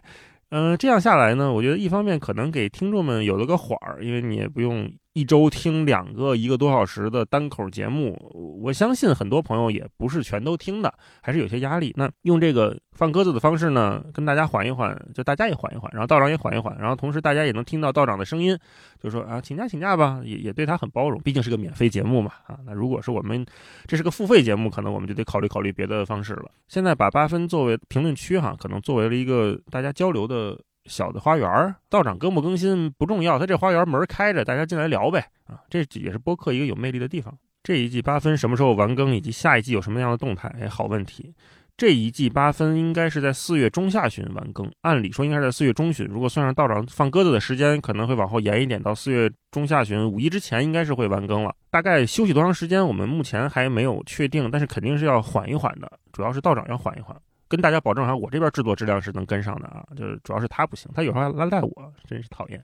[0.50, 4.88] 嗯，这样下来呢，我觉得一方面可能给听众们有了个缓儿，因为你也不用。
[5.14, 8.16] 一周听两个一个多小时的单口节目，
[8.62, 11.92] 我相信很多朋友也不是全都听的，还是有些压力。
[11.98, 18.58] 那用这个放鸽子的方式呢，跟大家缓一缓，就大家也缓一缓，然后道长也缓一缓，然后同时大家也能听到道长的声音，
[19.02, 22.60] 就说啊，请假请假吧，也也对他很包容，毕竟是个免费节目嘛啊。
[22.66, 23.46] 那如果是我们
[23.88, 26.52] 这是个付费节目，可能我们就得考虑考虑别的方式了。
[26.68, 30.58] 现在把八分作为评论区哈，可能作为了一个大家交流的。
[30.90, 37.34] 小的花园，道长更不更新不重要，他这花园门开着，大家进来聊呗啊，这也是播客一个有魅力的地方。
[37.64, 40.54] 这一季八分什么时候完更，以及下一季有什么样的动态？
[40.60, 41.34] 哎，好问题。
[41.78, 46.06] 这一季八分应该是在四月中下旬完更，按理说应该是在四月中旬。
[46.08, 51.56] 如果算上道长放鸽子的时间，可能会往后延一点，到四月中下旬，五一之前应该是会完更了。
[51.70, 57.16] 大概休息多长时间，我们目前还没有确定，但是肯定是要缓一缓的，主要是道长要缓一缓。
[57.50, 62.64] 跟大家保证哈，我这边制作质量是能跟上的啊，就是主要是他不行，他有时候还拉赖我，真是讨厌，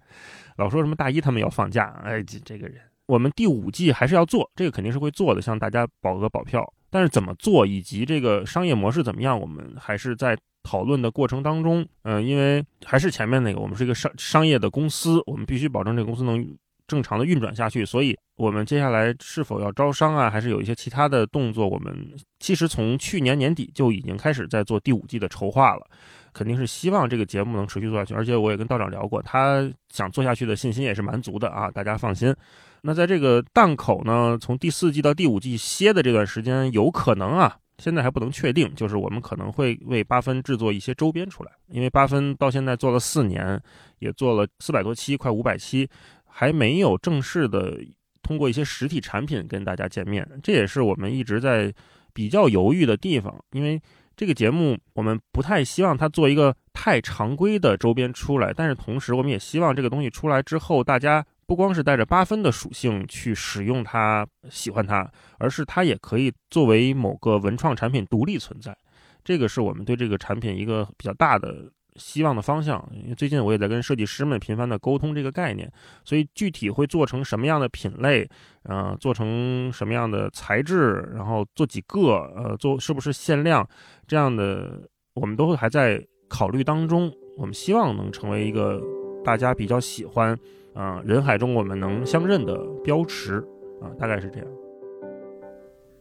[0.57, 16.55] 老说什么大一他们要放假，哎，这这个人，我们第五季还是要做，这个肯定是会做的，向大家保额保票，但是怎么做以及这个商业模式怎么样，我们还是在讨论的过程当中，嗯，因为还是前面那个，我们是一个商商业的公司，我们必须保证这个公司能。
[16.87, 21.67] 正常的运转下去，所以我们接下来是否要招商啊，还是有一些其他的动作？
[21.67, 25.87] 我们其实从去年年底就已经开始在做第五季的筹划了，
[26.33, 28.13] 肯定是希望这个节目能持续做下去。
[28.13, 32.35] 而且我也跟道长聊过，他想做下去的信心也是蛮足的啊，大家放心。
[32.81, 43.59] 那在这个档口呢，从第四季到第五季歇的这段时间，有可能啊，现在还不能确定，就是我们可能会为八分制作一些周边出来，因为八分到现在做了四年，
[43.97, 45.89] 也做了四百多期，快五百期。
[46.37, 47.79] 还没有正式的
[48.21, 51.73] 通过一些实体产品跟大家见面，这也是我们一直在
[52.13, 53.33] 比较犹豫的地方。
[53.51, 53.81] 因为
[54.17, 65.09] 这个节目，我们不太希望它做一个太常规的周边出来，但是同时，我们也希望这个东西出来之后，大家不光是带着八分的属性去使用它、喜欢它，
[65.39, 68.75] 而是它也可以作为某个文创产品独立存在。
[69.23, 71.71] 这个是我们对这个产品一个比较大的。
[71.95, 75.71] 希望的方向，因为最近我也在跟设计师们频繁的沟通这个概念，
[76.03, 78.27] 所以具体会做成什么样的品类，
[78.63, 83.67] 呃，做成什么样的材质，然后做几个，呃，做是不是限量，
[84.07, 84.81] 这样的
[85.13, 87.11] 我们都还在考虑当中。
[87.37, 88.81] 我们希望能成为一个
[89.23, 90.37] 大家比较喜欢，
[90.73, 93.45] 啊，人海中我们能相认的标识，
[93.81, 94.47] 啊，大概是这样。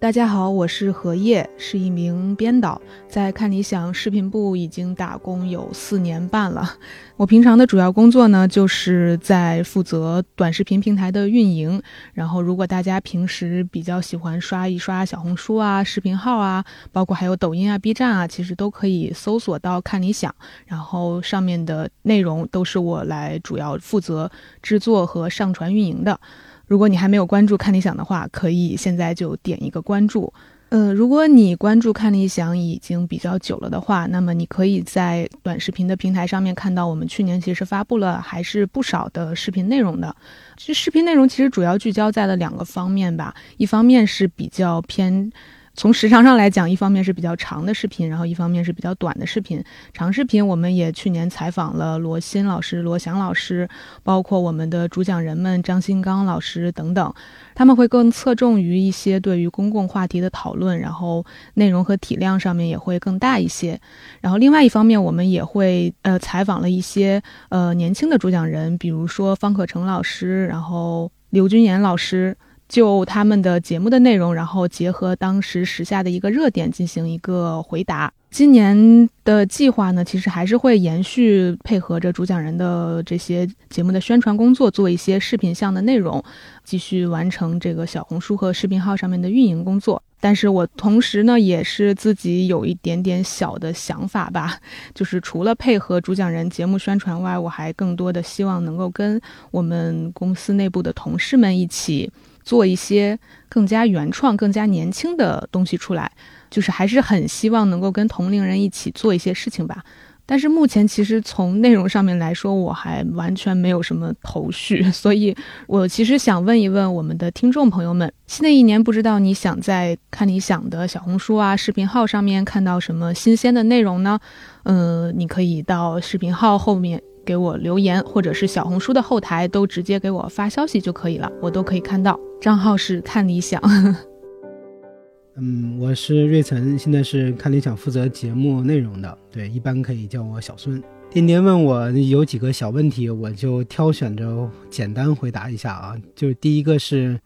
[0.05, 2.78] 大家好，我是何叶，是一名编导，
[3.09, 6.74] 在看理想视频部已经打工有四年半了。
[7.16, 11.82] 我平常的主要工作呢，就是在负责短视频平台的运营。
[12.12, 20.34] 然后，如果大家平时比较喜欢刷一刷小红书啊、视频号啊，包括还有抖音啊、B 站啊，其实都可以搜索到看理想。
[20.66, 24.30] 然后上面的内容都是我来主要负责
[24.61, 26.20] 制作和上传运营的。
[26.67, 30.33] 如果你还没有关注看理想的话，可以现在就点一个关注。
[30.71, 40.15] 呃，如果你关注看理想已经比较久了的话，那么你可以在短视频的平台上面看到，我们去年其实发布了还是不少的视频内容的。
[40.57, 45.31] 其实视频内容其实主要聚焦在了两个方面吧，一方面是比较偏。
[45.77, 49.62] 从时长上来讲，一方面是比较长的视频，然后一方面是比较短的视频。
[49.93, 53.68] 长视频我们也去年采访了罗新老师、罗翔老师，
[54.03, 57.12] 包括我们的主讲人们张新刚老师等等，
[57.57, 63.81] 他们会更侧重于一些对于公共话题的讨论，然后内容和体量上面也会更大一些。
[64.20, 72.37] 然后另外一方面，我们也会呃采访了一些呃年轻的主讲人，比如说方可成老师，然后刘军岩老师。
[72.75, 78.12] 就他们的节目的内容，然后结合当时时下的一个热点进行一个回答。
[78.33, 86.20] 今年的计划呢，其实还是会延续配合着主讲人的这些节目的宣传工作，做一些视频项的内容，
[86.64, 90.03] 继续完成这个小红书和视频号上面的运营工作。
[90.18, 94.59] 但是我同时呢，也是自己有一点点小的想法吧，
[94.93, 99.20] 就是除了配合主讲人节目宣传外，我还更多的希望能够跟
[99.53, 102.11] 我们公司内部的同事们一起
[102.45, 103.18] 做一些
[103.49, 106.11] 更加原创、更加年轻的东西出来。
[106.51, 109.82] 就是还是很希望能够跟同龄人一起做一些事情吧，
[110.24, 115.36] 但是目前其实从内容上面来说，我还完全没有什么头绪，所以
[115.66, 124.20] 我其实想问一问我们的听众朋友们，新的一年不知道你想在看你想的小红书啊、视频号上面看到什么新鲜的内容呢？
[124.62, 132.18] 嗯，你可以到视频号后面给我留言，或者是小红书的后台都直接给我发消息就可以了，我都可以看到。
[132.41, 133.61] 账号是看理想。
[135.37, 140.81] 嗯，我是瑞晨，现在是看理想负责节目内容的，对，一般可以叫我小孙。
[141.11, 145.97] 天天问我有几个小问题，我就挑选着简单回答一下啊。
[146.14, 147.18] 就是第一个是，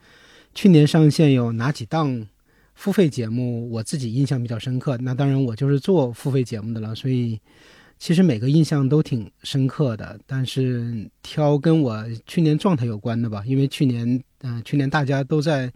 [0.55, 2.27] 去年上线有哪几档
[2.75, 4.97] 付费节目，我自己印象比较深刻。
[4.99, 7.41] 那当然，我就是做付费节目的了，所以。
[7.99, 15.71] 其实每个印象都挺深刻的，但是挑跟我去年状态有关的吧，因为去年，嗯，去年大家都在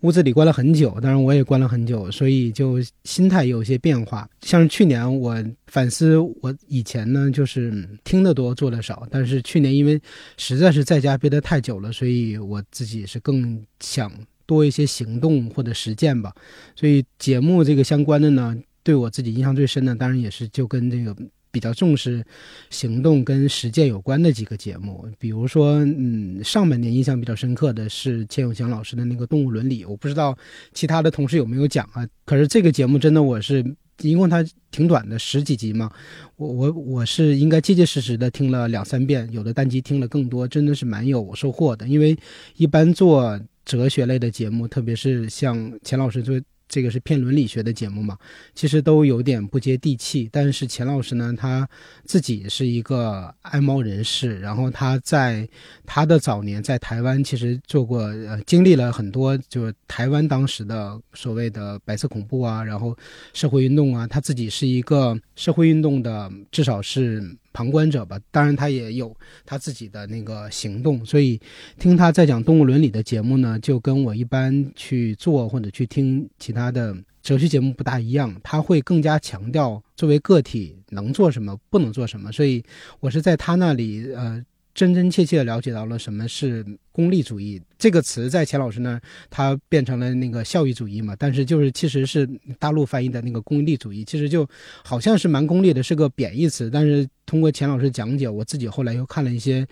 [0.00, 4.28] 屋子里关了很久，当然我也关了很久，所以就心态有些变化。
[4.42, 5.36] 像是去年我
[5.68, 10.00] 反思，我以前呢就是听得多，做的少，但是去年因为
[10.36, 14.10] 实在是在家憋得太久了，所以我自己是更想
[14.44, 16.34] 多一些行动或者实践吧。
[16.74, 21.16] 所以节目这个相关的呢，对我自己印象最深的，当然也是就跟这个。
[21.50, 22.24] 比较重视
[22.70, 30.36] 行动跟实践有关的几个节目，比如说，嗯，上半年印象比较深刻的是钱永祥老师的那个动物伦理，我不知道
[30.72, 32.06] 其他的同事有没有讲啊。
[32.24, 33.64] 可是这个节目真的我是，
[34.02, 35.90] 因为它挺短的，十几集嘛，
[36.36, 41.88] 我我我是应该结结实实的听了两三遍，有的单集听了更多，真的是蛮有收获的。
[41.88, 42.16] 因为
[42.56, 46.40] 一般做哲学类的节目，特别是像钱老师做。
[46.70, 48.16] 这个是偏伦理学的节目嘛，
[48.54, 50.26] 其实都有点不接地气。
[50.32, 51.68] 但是钱老师呢，他
[52.04, 55.46] 自己是一个爱猫人士，然后他在
[55.84, 62.96] 他的早年在台湾其实做过，呃，经历了很多，就是台湾当时的所谓的白色恐怖啊，然后
[63.34, 67.36] 社会运动啊，他自己是一个社会运动的，至少是。
[67.52, 71.40] 旁观者吧，当然他也有他自己的那个行动，所以
[71.78, 82.62] 听他在讲动物伦理的节目呢，就跟我一般去做或者去听其他的哲学节目不大一样，他会更加强调作为个体能做什么，不能做什么，所以
[83.00, 84.44] 我是在他那里呃。
[84.72, 88.98] 真真切切的了解到了什么是功利主义这个词，在钱老师那，
[89.28, 91.14] 他变成了那个效益主义嘛。
[91.18, 92.24] 但是就是其实是
[92.56, 94.48] 大陆翻译的那个功利主义，其实就
[94.84, 96.70] 好像是蛮功利的，是个贬义词。
[96.70, 99.64] 但是通过钱老师讲解，我自己后来又看了一些，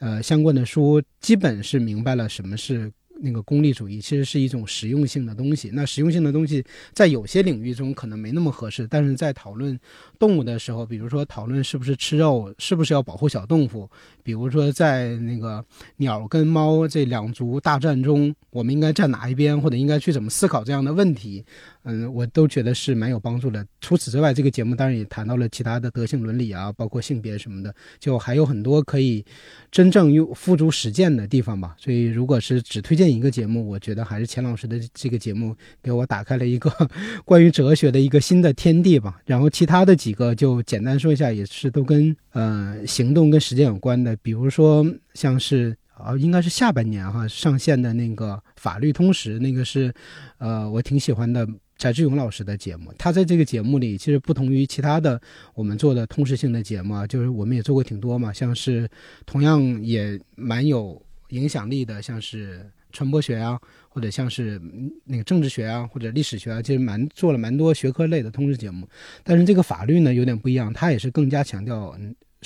[0.00, 2.90] 呃相关的书，基本是明白了什么是。
[3.22, 6.62] 那个功利主义其实是一种实用性的东西，那实用性的东西
[6.92, 9.78] 在有些领域中可能没那么合适，但是在讨论
[10.18, 13.88] 动物的时候，比如说讨论是不是吃肉，是不是要保护小动物，
[14.24, 15.64] 比如说在那个
[15.98, 21.44] 鸟跟猫这两族大战中，我们应该站哪一边，或者应该去怎么思考这样的问题。
[21.84, 23.64] 嗯，我都觉得是蛮有帮助的。
[23.80, 29.24] 除此之外，这个节目当然也谈到了其他的德性伦理啊，包括性别什么的，就还有很多可以
[29.70, 31.76] 真正用付诸实践的地方吧。
[31.78, 36.70] 所以，如果是只推荐一个节目，我觉得还是钱老师的这个节目给我打开了一个
[37.24, 39.20] 关于哲学的一个新的天地吧。
[39.26, 45.76] 然后，其他的几个就简单说一下，也是都跟呃行动跟实践有关的，比如说像是。
[45.96, 49.94] 啊，应该是下半年哈上线的那个法律通识，那个是，
[50.38, 51.46] 呃，我挺喜欢的
[51.76, 52.92] 翟志勇老师的节目。
[52.98, 55.20] 他在这个节目里，其实不同于其他的
[55.54, 58.88] 我们做的通识性的节目啊，就是我们也做过挺多嘛，像是
[59.26, 63.58] 同样也蛮有影响力的，像是传播学啊，
[63.88, 64.60] 或者像是
[65.04, 68.88] 那个政治学啊，或者历史学啊，其实蛮做了蛮多学科类的通识节目。
[69.22, 71.96] 但是这个法律呢有点不一样，他也是更加强调。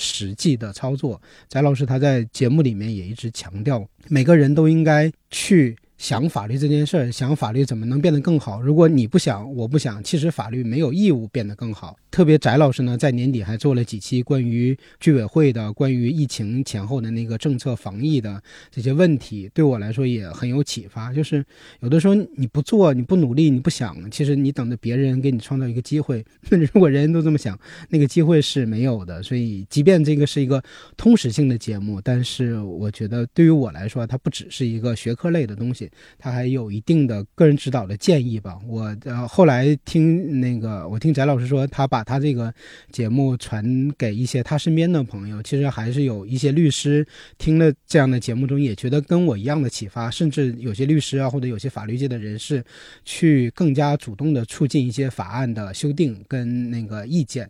[0.01, 5.75] 实际的操作，翟老师他在节目里面也一直强调，每个人都应该去。
[5.99, 8.61] 想法律这件事儿，想法律怎么能变得更好？
[8.61, 11.97] 如果你不想，我不想，其实法律没有义务变得更好。
[12.11, 18.41] 特别翟老师呢，在年底还做了几期关于居委会的、关于疫情前后的那个政策防疫的
[18.71, 21.13] 这些问题，对我来说也很有启发。
[21.13, 21.45] 就是
[21.81, 26.25] 有的时候你不做，你不努力，你不想，其实你等着别人给你创造一个机会。
[26.49, 27.57] 如果人人都这么想，
[27.89, 29.21] 那个机会是没有的。
[29.23, 30.61] 所以，即便这个是一个
[30.97, 35.89] 通识性的节目，但是我觉得对于我来说，它不只是一个学科类的东西。
[36.17, 38.57] 他还有一定的个人指导的建议吧。
[38.67, 42.53] 我呃后来听那个，我听翟老师说，他把把他这个
[42.91, 45.43] 节目传给一些他身边的朋友。
[45.43, 47.05] 其实还是有一些律师
[47.37, 52.63] 听了这样的节目中，也觉得跟我一样的启发，甚至有些律师啊，或者有些法律界的人士，
[53.03, 57.49] 去更加主动的促进一些法案的修订跟那个意见。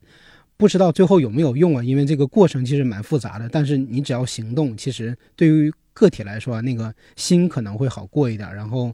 [0.58, 1.84] 不知道最后有没有用啊？
[1.84, 3.47] 因为这个过程其实蛮复杂的。
[3.47, 8.93] 但是你只要行动，其实对于个体来说，那个心可能会好过一点，然后，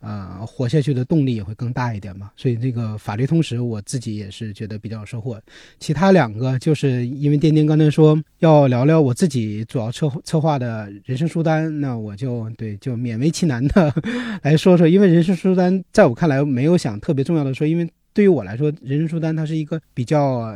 [0.00, 2.30] 呃，活下去的动力也会更大一点嘛。
[2.36, 5.40] 所以这个法律通识，我自己也是觉得比较收获。
[5.78, 13.94] 其他两个就是因为颠颠刚才说要聊聊我自己主要策策划的人生书单，那我就对就勉为其难的
[14.42, 14.88] 来说说。
[14.88, 20.54] 因为人生书单在我看来没有想特别重要的说，因为对于我来说，人生书单它是一个比较。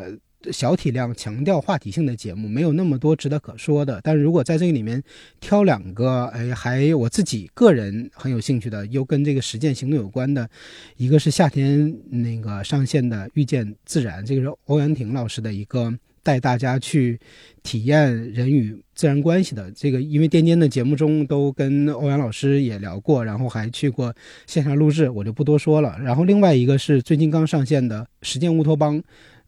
[0.52, 4.00] 小体量、强调话题性的节目，没有那么多值得可说的。
[4.02, 5.02] 但是如果在这个里面
[5.40, 10.48] 挑两个，哎，还我自己个人很有兴趣的，又跟这个实践行动有关的，
[10.96, 15.92] 一个是夏天那个上线的《遇见自然》，这个是欧阳婷老师的一个
[16.22, 17.18] 带大家去
[17.62, 19.70] 体验人与自然关系的。
[19.72, 24.14] 这个因为颠颠的节目中都跟欧阳老师也聊过，然后还去过
[24.46, 25.98] 线上录制，我就不多说了。
[26.02, 28.98] 然后另外一个是最近刚上线的《实践乌托邦》。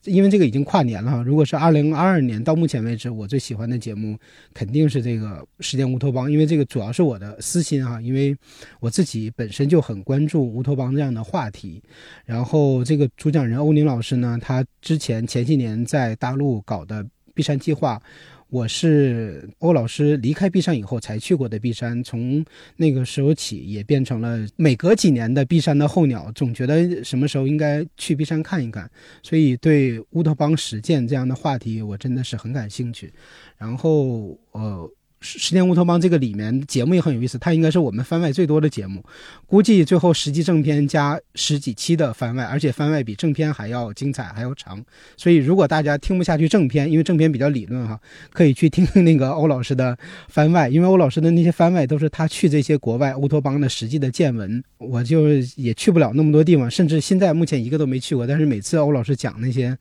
[0.07, 4.19] 因为这个已经跨年了哈，如果是二零二二年到目前为止，我最喜欢的节目
[4.55, 5.27] 肯定是这个
[5.61, 8.37] 《时间乌托邦》，因为这个主要是我的私心哈，因为
[8.81, 11.83] 我自己本身就很关注乌托邦这样的话题。
[12.25, 18.01] 然后这个主讲人欧宁老师呢，他之前前些年在大陆搞的“碧山计划”。
[18.49, 22.45] 我是欧老师离开璧山以后才去过的璧山，从
[22.77, 28.91] 那个时候起也变成了每隔几年的璧山的候鸟，总觉得什么时候应该去璧山看一看，
[29.23, 33.13] 所以对乌托邦实践这样的话题我真的是很感兴趣。
[33.59, 34.91] 然后，呃。
[35.27, 39.03] 《十年乌托邦》这个里面节目也很有意思，它应该是我们番外最多的节目，
[39.47, 44.81] 估计最后十集正片加十几期的番外，而且番外比正片还要精彩还要长。
[45.17, 48.01] 所以如果大家听不下去正片，因为正片比较理论哈，
[48.33, 49.99] 可以去听那个欧老师的
[50.29, 54.63] 番外，因为欧老师的那些番外都是他去这些国外乌托邦的实际的见闻。
[54.79, 58.27] 我就也去不了那么多地方，甚至现在目前一个都没去过。
[58.27, 59.77] 但是每次欧老师讲那些。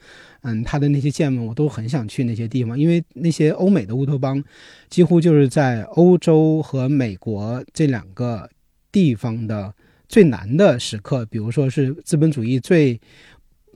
[0.45, 4.43] 嗯，他的那些见闻，我都很想去那些地方，因为那些欧美的乌托邦，
[4.89, 8.49] 几乎就是在欧洲和美国这两个
[8.91, 9.73] 地方的
[10.07, 12.99] 最难的时刻，比如说是资本主义最。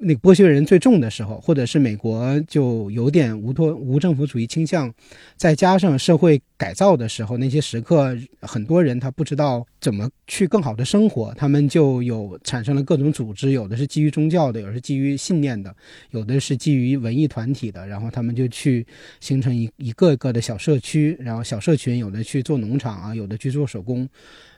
[0.01, 4.93] 那个剥削人最重的时候，或者是美国就有点无托无政府主义倾向，
[5.35, 15.75] 再加上社会改造的时候，那些时刻，很多人他不知道怎么去更好的生活，他们就有产生了各种组织，有的是基于宗教的，有的是基于信念的，
[16.11, 18.85] 有的是基于文艺团体的，然后他们就去
[19.19, 24.07] 形成一一个一个的小社区，然后小社群，有的去做农场啊，有的去做手工，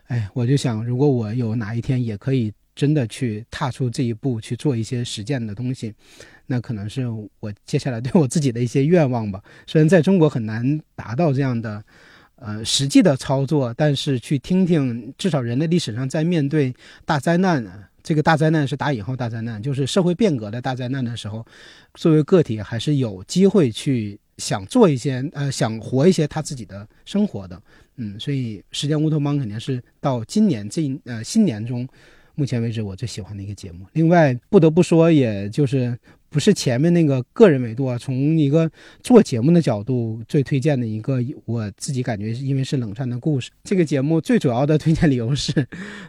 [0.08, 2.54] 哎，我就想，如果我有哪一天也可以。
[2.76, 5.94] 真的去踏出这一步去做一些实践的东西，
[6.48, 7.06] 那可能是
[7.40, 9.44] 我接下来对我自己的一些愿望吧。
[9.68, 11.84] 虽然在中国很难达到这样的，
[12.36, 16.74] 呃，实际的操作，但是去听听，至少人类历史上在面对
[17.06, 21.46] 大灾难，这个大灾难是打引号大灾难，就是社会变革的大灾难的时候，
[21.96, 27.62] 作为个体还是有机会去想做一些，呃，想活一些他自己的生活的。
[27.98, 31.88] 嗯，所以时间乌托邦肯定是到今年这呃新年中。
[32.42, 33.86] 目前为止，我最喜欢的一个节目。
[33.94, 35.96] 另外，不得不说，也就是
[36.28, 38.68] 不是前面那个个人维度啊，从一个
[39.04, 43.52] 做节目的角度，最推荐的一个，我自己感觉，因为是冷战的故事。
[43.64, 45.54] 这个节目最主要的推荐理由是，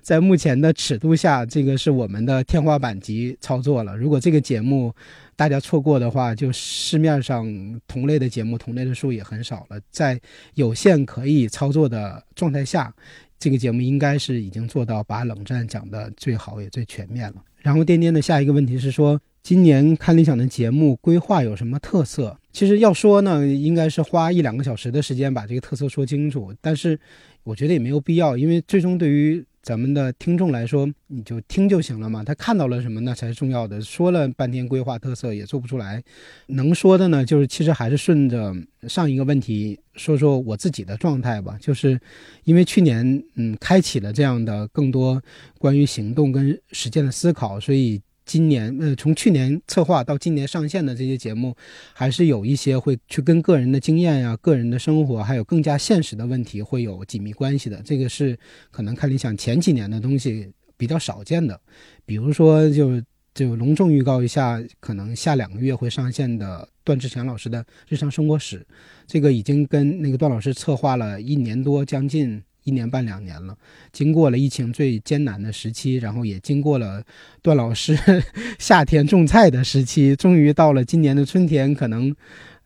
[0.01, 3.95] 在目前的尺度下，这个是我们的天花板级操作了。
[3.95, 4.91] 如果这个节目
[5.37, 7.47] 大家错过的话，就市面上
[7.87, 9.78] 同类的节目、同类的书也很少了。
[9.91, 10.18] 在
[10.55, 12.95] 有限可以操作的状态下。
[13.43, 17.43] 这个节目应该是已经做到把冷战讲的最好也最全面了。
[17.59, 22.38] 然后颠颠的下一个问题是说，今年看理想的节目规划有什么特色？
[22.53, 26.55] 其实要说呢，应该是花一两个小时的时间把这个特色说清楚。
[26.61, 26.97] 但是
[27.43, 32.24] 我觉得也没有必要，因为最终对于咱们的听众来说，你就听就行了嘛。
[32.24, 33.80] 他看到了什么，那才是重要的。
[33.80, 36.02] 说了半天规划特色也做不出来，
[36.48, 38.52] 能说的呢，就是其实还是顺着
[38.88, 41.56] 上一个问题说说我自己的状态吧。
[41.60, 42.00] 就是
[42.44, 45.22] 因为去年嗯开启了这样的更多
[45.58, 48.02] 关于行动跟实践的思考，所以。
[48.25, 51.55] 今年，呃，从去年策划到今年上线的这些节目，
[51.93, 57.83] 还是有一些会去跟个人的经验呀、个人的生活，还有更加现实的问题会有紧密关系的。
[57.83, 58.39] 这个是
[58.70, 61.61] 可能看理想前几年的东西比较少见的。
[62.07, 63.03] 比如说，就
[63.35, 68.66] 就隆重预告一下，可能下两个月会上线的段志强老师的日常生活史，
[69.07, 72.43] 这个已经跟那个段老师策划了一年多，将近。
[72.64, 73.56] 一年半两年了，
[73.92, 77.02] 经过了疫情最艰难的时期，然后也经过了
[77.42, 77.98] 段老师
[78.58, 82.14] 夏天种菜的时期，终于到了今年的春天，可能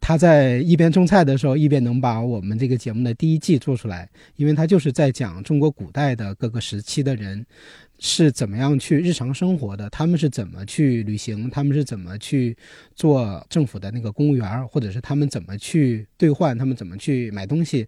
[0.01, 7.45] 他在一边种菜的时候，一边能把我们这个节目的第一季做出来，因为他就是在讲中国古代的各个时期的人。
[7.99, 9.89] 是怎么样去日常生活的？
[9.91, 11.49] 他们是怎么去旅行？
[11.49, 12.57] 他们是怎么去
[12.95, 14.69] 做政府的那个公务员？
[14.69, 16.57] 或者是他们怎么去兑换？
[16.57, 17.87] 他们怎么去买东西？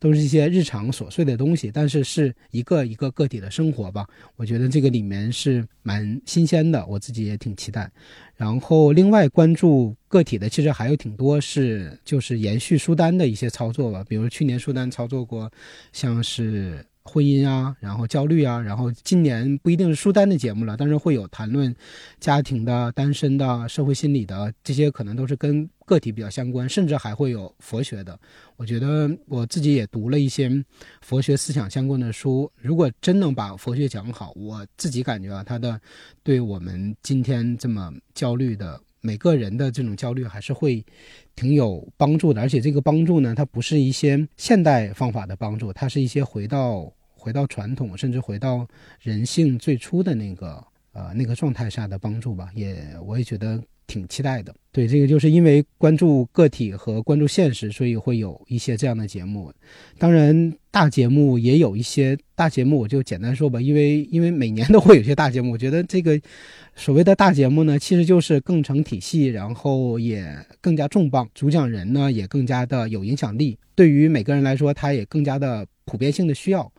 [0.00, 4.06] 都是一些日常琐碎的东西，但是是一个一个个体的生活吧。
[4.36, 7.90] 我觉得这个里面是蛮新鲜的，我自己也挺期待。
[8.36, 15.50] 然后另外关注个体的，其实还有挺多是就是延续书单的一些操作吧，比如去年书单操作过，
[15.92, 16.86] 像是。
[17.08, 21.74] 婚姻啊，然后焦虑啊，然后今年不一定是书单的节目了，但是会有谈论
[22.20, 28.18] 家庭的、单身的、社会心理的这些，可能都是跟个体比较相关，甚至还会有佛学的。
[28.56, 30.50] 我觉得我自己也读了一些
[31.00, 35.80] 佛学思想相关的书，如果真能把佛学讲好，我自己感觉啊，它的
[36.22, 38.78] 对我们今天这么焦虑的。
[39.00, 40.84] 每个人的这种焦虑还是会
[41.36, 48.66] 挺有帮助的，而且这个帮助呢，它不是一些现代方法的帮助，它是一些回到回到传统，甚至回到
[49.00, 52.50] 人性最初的那个呃那个状态下的帮助吧。
[52.54, 53.60] 也我也觉得。
[53.88, 59.50] 挺期待的，对这个就是因为关注个体和关注现实，所以会有一些这样的节目。
[59.96, 65.52] 当然，大节目也有一些大节目，我就简单说吧，因为因为每年都会有些大节目。
[65.52, 66.20] 我觉得这个
[66.76, 73.58] 所谓的大节目呢，其实就是更成体系，然后也更加重磅，主讲人呢也更加的有影响力。
[73.74, 76.70] 对于每个人来说，他也更加的普遍性的需要。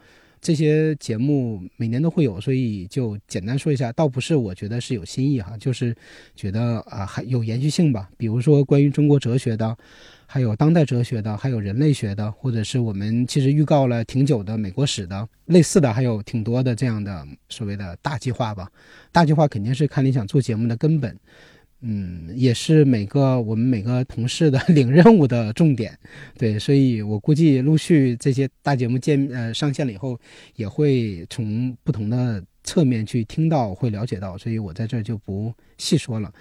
[0.42, 5.96] 这些节目每年都会有，所以就简单说一下，倒不是我觉得是有新意哈，就是
[6.36, 8.10] 觉得啊还有延续性吧。
[8.18, 9.78] 比如说关于中国哲学的，
[10.26, 18.72] 还有当代哲学的，还有人类学的，或者是我们其实预告了挺久的美国史的，类似的还有挺多的这样的所谓的大计划吧。
[19.12, 21.16] 大计划肯定是看理想做节目的根本。
[21.82, 25.98] 嗯，也是每个我们每个同事的 领任务的重点，
[26.38, 30.20] 对，所以我估计陆续这些大节目见呃上线了以后，
[30.56, 36.32] 也会从不同的侧面去听到，会了解到，所以我在这就不细说了。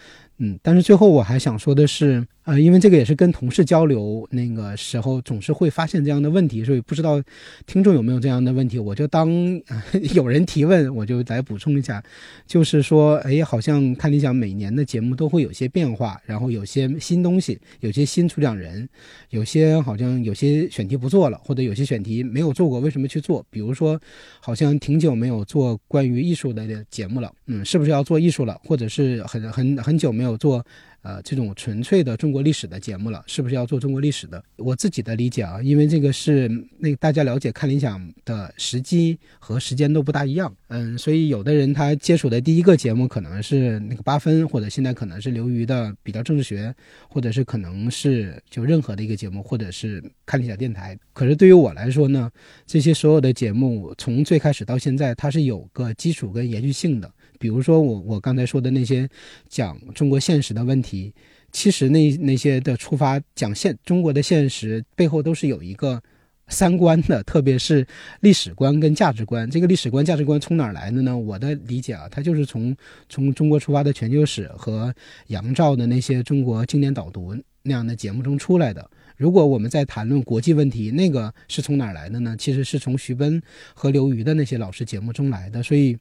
[0.40, 7.20] 嗯，但是最后我还想说的是，呃，因为这个也是跟同事交流那个时候，总是会发现这样的问题，所以不知道
[7.66, 9.28] 听众有没有这样的问题，我就当
[10.14, 12.00] 有人提问，我就来补充一下，
[12.46, 18.88] 就是说，哎，好像看理想每年的节目都会有些变化，然后有些新东西，有些新出讲人，
[19.30, 23.44] 有些好像有些选题不做了，或者有些选题没有做过，为什么去做？
[23.50, 24.00] 比如说，
[24.38, 28.56] 好像挺久没有做关于艺术的节目了，嗯，是不是要做艺术了？
[28.62, 30.38] 或者是很很很久没有。
[30.38, 30.64] 做。
[31.02, 34.42] 呃，这种纯粹的中国历史的节目了，是不是要做中国历史的？
[34.56, 46.74] 我自己的理解啊，因为这个是那大家了解看理想的时机和时间都不大一样，嗯，所以有的人他接触的第一个节目可能是那个八分，或者现在可能是刘瑜的比较政治学，
[47.08, 50.98] 或者是可能是就任何的一个节目，或者是看理想电台。
[51.12, 52.28] 可是对于我来说呢，
[52.66, 57.10] 这些所有的节目从最开始到现在，它是有个基础跟延续性的。
[57.38, 59.08] 比如说我我刚才说的那些
[59.48, 61.14] 讲中国现实的问题，
[61.52, 66.02] 其实那那些的出发讲现中国的现实背后都是有一个
[66.48, 67.86] 三观的，特别是
[68.20, 69.48] 历史观跟价值观。
[69.50, 71.16] 这个历史观价值观从哪儿来的呢？
[71.16, 72.76] 我的理解啊，它就是从
[73.08, 74.94] 从中国出发的全球史和
[75.28, 78.90] 杨照的那些中国经典导读那样的节目中出来的。
[79.16, 82.36] 如果我们在谈论国际问题，那个是从哪儿来的呢？
[82.38, 83.42] 其实是从徐奔
[83.74, 85.62] 和刘瑜的那些老师节目中来的。
[85.62, 85.96] 所以。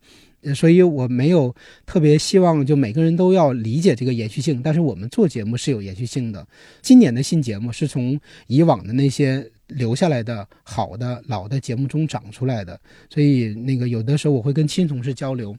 [0.56, 4.62] 所以我没有特别希望，就每个人都要理解这个延续性。
[4.64, 6.46] 但是我们做节目是有延续性的。
[6.82, 12.80] 今年的新节目是从以往的那些留下来的好的老的节目中长出来的。
[13.10, 15.56] 所以那个有的时候我会跟新同事交流。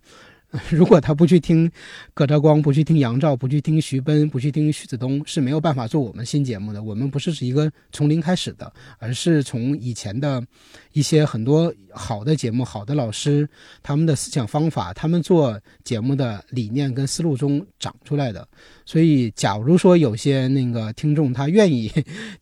[0.71, 1.71] 如果他不去听
[2.15, 6.83] 葛兆光，不去听杨照，不去听徐奔，不去听徐子东，是没有办法做我们新节目的。
[6.83, 10.43] 我们不是是一个从零开始的，而是从以前的
[10.95, 13.47] 一些很多好的节目、好的老师
[13.83, 18.49] 他们的思想方法、他们做节目的理念跟思路中长出来的。
[18.87, 21.93] 所以，假如说有些那个听众他愿意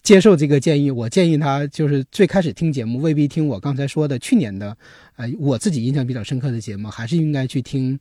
[0.05, 4.77] 接受这个建议，我建议他就是最开始听节目未必听我刚才说的去年的。
[5.17, 7.99] 呃，我自己印象比较深刻的节目，还是应该去听，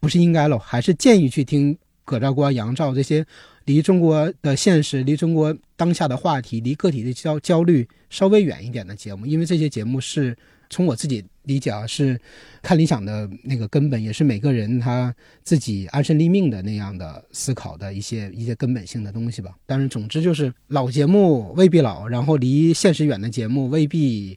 [0.00, 3.24] 不是应该了，还是建议去听葛兆光、杨照这些
[3.66, 10.36] 离中国的现实、离中国当下的话题、离个体的焦焦虑稍微远一点的节目，因为这些节目是
[10.68, 12.20] 从我自己理解啊，是
[12.62, 15.14] 看理想的那个根本，也是每个人他
[15.44, 19.56] 自己安身立命的那样的思考的一些一些根本性的东西吧。
[19.66, 24.36] 但是，总之就是老节目未必老，然后离现实远的节目未必。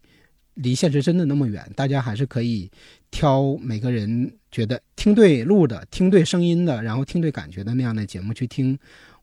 [0.62, 2.70] 离现实真的那么远，大家还是可以
[3.10, 8.78] 挑每个人觉得听对路的、听对声音的，然后听对感觉的那样的节目去听。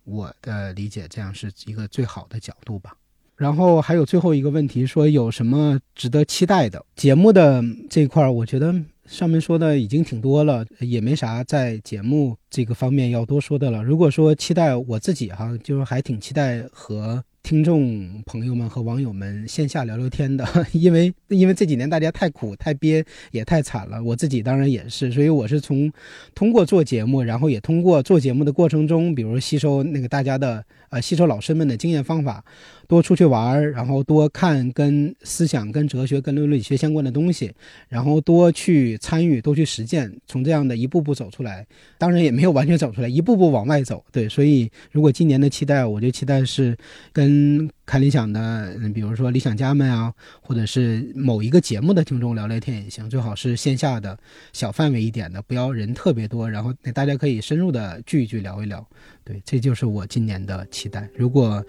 [0.05, 2.97] 我的理解，这样是一个最好的角度吧。
[3.35, 8.73] 然后还有最后一个问题，说有什么值得期待的节目的这一块儿，我觉得
[9.05, 13.83] 上面说的已经挺多了，也没啥在节目这个方面要多说的了。
[13.83, 17.23] 如果说期待我自己哈，就是还挺期待和。
[17.47, 20.45] 听众朋友们和网友们线下聊聊天的，
[20.75, 25.89] 因为因为这几年大家太苦太憋也太惨了，我自己当然也是，所以我是从
[26.35, 30.65] 通过做节目，然后也通过做节目的过程中，比如吸收那个大家的
[31.01, 32.45] 吸收老师们的经验方法。
[32.89, 37.53] 多出去玩儿，然后多看跟思想、跟哲学、跟伦理学相关的东西，
[37.89, 41.67] 然后多去参与、多去实践，从这样的一步步走出来。
[41.99, 44.05] 当然也没有完全走出来，一步步往外走。
[44.13, 46.77] 对，所以如果今年的期待，我就期待是
[47.13, 47.69] 跟。
[47.87, 50.13] 看理想的，比如说理想家们啊，
[50.43, 54.19] 或者是某一个节目的听众聊聊天也行，最好是线下的
[54.53, 58.85] 小范围一点的，不要人特别多，然后大家可以深入的聚一聚，聊一聊。
[59.23, 61.09] 对，这就是我今年的期待。
[61.15, 61.65] 如果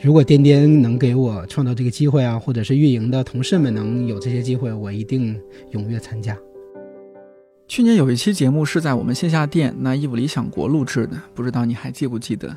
[0.00, 5.36] 如果颠颠能给我创造这个机会啊，或者是运营的同事们能有这些机会，我一定
[5.72, 6.36] 踊跃参加。
[7.68, 12.56] 去年有一期节目是在我们线下店那伊夫理想国录制的，不知道你还记不记得？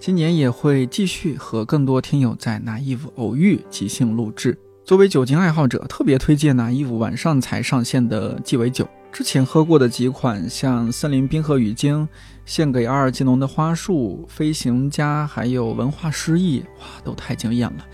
[0.00, 4.58] 今年也会继续和更多听友在那伊夫偶遇即兴录制。
[4.82, 8.88] 作为酒精爱好者，特别推荐那伊夫晚上才上线的鸡尾酒。
[9.12, 12.08] 之前喝过的几款，像森林冰河语经、
[12.44, 17.86] 献给阿尔吉农的花束、飞行家，还有文化诗意，哇，都太惊艳了。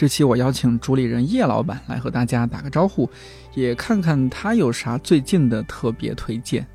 [0.00, 3.06] 这期我邀请主理人叶老板来和大家打个招呼，
[3.54, 6.66] 也看看他有啥最近的特别推荐。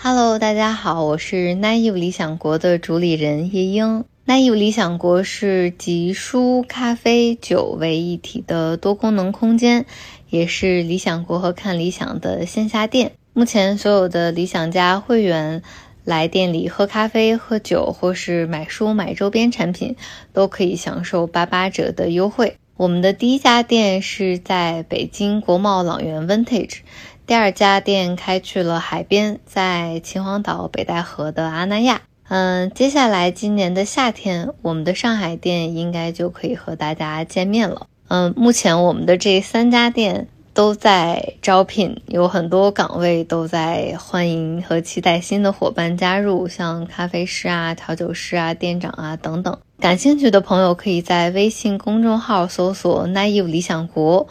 [0.00, 4.04] Hello，大家好，我是 naive 理想国的主理人叶英。
[4.28, 9.84] naive 理想国是集书、咖啡、酒为一体的多功能空间，
[10.30, 13.10] 也是理想国和看理想的线下店。
[13.32, 15.64] 目前所有的理想家会员。
[16.06, 19.96] 来店里喝咖啡、喝酒，或是买书、买周边产品，
[20.32, 22.56] 都可以享受八八折的优惠。
[22.76, 26.78] 我们的第一家店是在北京国贸朗园 Vintage，
[27.26, 32.02] 第二家店开去了海边，在秦皇岛北戴河的阿那亚。
[32.28, 37.88] 嗯，接下来今年的夏天，我们的上海店应该就可以和大家见面了。
[38.06, 40.28] 嗯，目前我们的这三家店。
[40.56, 49.54] 都在招聘，有很多岗位都在欢迎和期待新的伙伴加入，像咖啡师啊、调酒师啊、店长啊等等。
[49.78, 54.26] 感兴趣的朋友可以在微信公众号搜索 “naive 理想国”。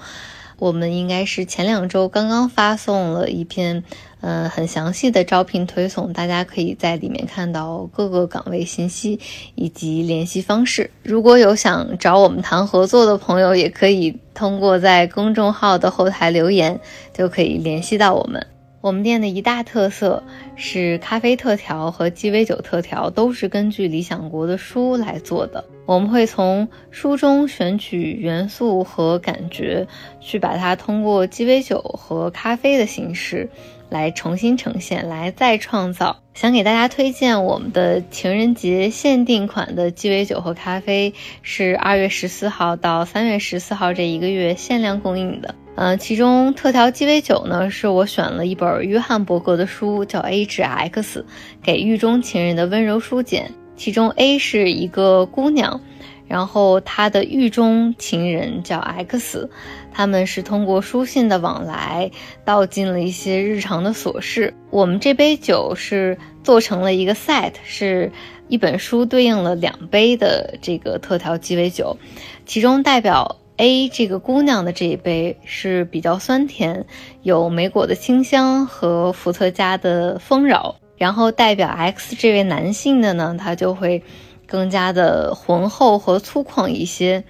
[0.58, 3.84] 我们应该是前两周刚刚发送了一篇，
[4.22, 9.20] 嗯，很详细的招聘推送，大家可以在里面看到各个岗位信息
[9.56, 10.90] 以及联系方式。
[11.04, 16.80] 如果有想找我们谈合作的朋友，也可以通过在公众号的后台留言，
[17.14, 18.48] 就可以联系到我们。
[18.82, 20.24] 我们店的一大特色
[20.56, 25.66] 是咖啡特调和鸡尾酒特调都是根据理想国的书来做的。
[25.86, 29.88] 我们会从书中选取元素和感觉，
[30.20, 33.50] 去把它通过鸡尾酒和咖啡的形式
[33.90, 36.22] 来重新呈现，来再创造。
[36.34, 41.14] 想给大家推荐我们的情人节限定款的鸡尾酒和咖啡，
[41.44, 45.56] 是二月十四号到三月十四号这一个月限量供应的。
[45.78, 51.22] 嗯，其中特调鸡尾酒呢，是我选了一本约翰伯格的书，叫《A 至 X》，
[51.62, 53.52] 给狱中情人的温柔书简。
[53.76, 55.82] 其中 A 是一个姑娘，
[56.28, 59.50] 然后她的狱中情人叫 X，
[59.94, 62.12] 他们是通过书信的往来，
[62.44, 64.54] 道尽了一些日常的琐事。
[64.72, 68.12] 我们这杯酒是做成了一个 set，是
[68.48, 71.98] 一本书对应了两杯的这个特调鸡尾酒，
[72.46, 73.38] 其中代表。
[73.58, 76.86] A 这个姑娘的这一杯是比较酸甜，
[77.22, 80.76] 有莓果的清香和伏特加的丰饶。
[80.98, 84.04] 然后代表 X 这位男性的呢，他就会
[84.48, 87.24] 更加的浑厚和粗犷一些，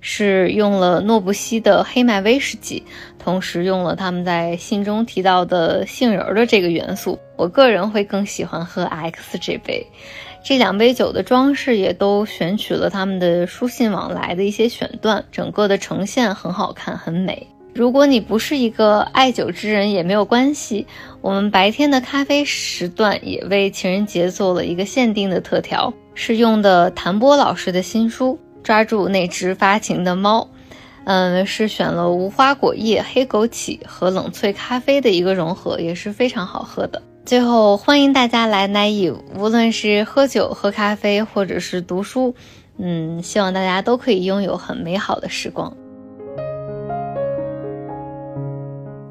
[0.00, 2.84] 是用了诺布西的黑麦威士忌，
[3.18, 7.18] 同时用了他们在信中提到的杏仁的这个元素。
[7.36, 9.86] 我个人会更喜欢喝 X 这杯。
[10.42, 17.46] 这两杯酒的装饰也都选取了他们的书信往来的一些选段，整个的呈现很好看，很美。
[17.74, 20.86] 如果你不是一个爱酒之人也没有关系，
[21.20, 30.42] 我们白天的咖啡时段也为情人节做了一个限定的特调，是用的谭波老师的新书《抓住那只发情的猫》，
[31.04, 37.00] 嗯，是选了无花果叶、黑枸杞和冷萃咖啡的一个融合，也是非常好喝的。
[37.24, 42.34] 最后，欢迎大家来 naive，无论是喝酒、喝咖啡，或者是读书，
[42.78, 45.76] 嗯，希望大家都可以拥有很美好的时光。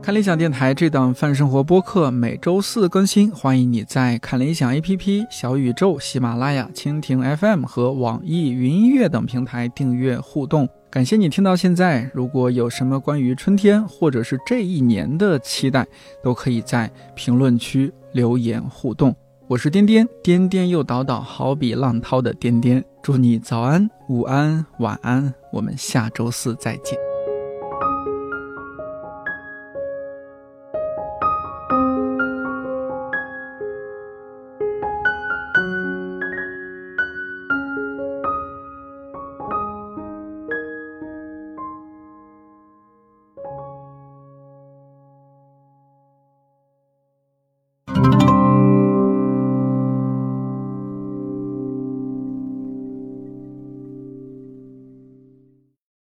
[0.09, 10.67] 看理想电台这档泛生活播客每周四更新，欢迎你在看理想 APP、小宇宙、喜马拉雅、蜻蜓 FM 和网易云音乐等平台订阅互动。
[10.89, 15.85] 感谢你听到现在，如果有什么关于春天或者是这一年的期待，
[16.23, 19.15] 都可以在评论区留言互动。
[19.45, 22.83] 我是颠颠，颠颠又倒倒，好比浪涛的颠颠。
[23.03, 27.08] 祝你早安、午安、晚安，我们下周四再见。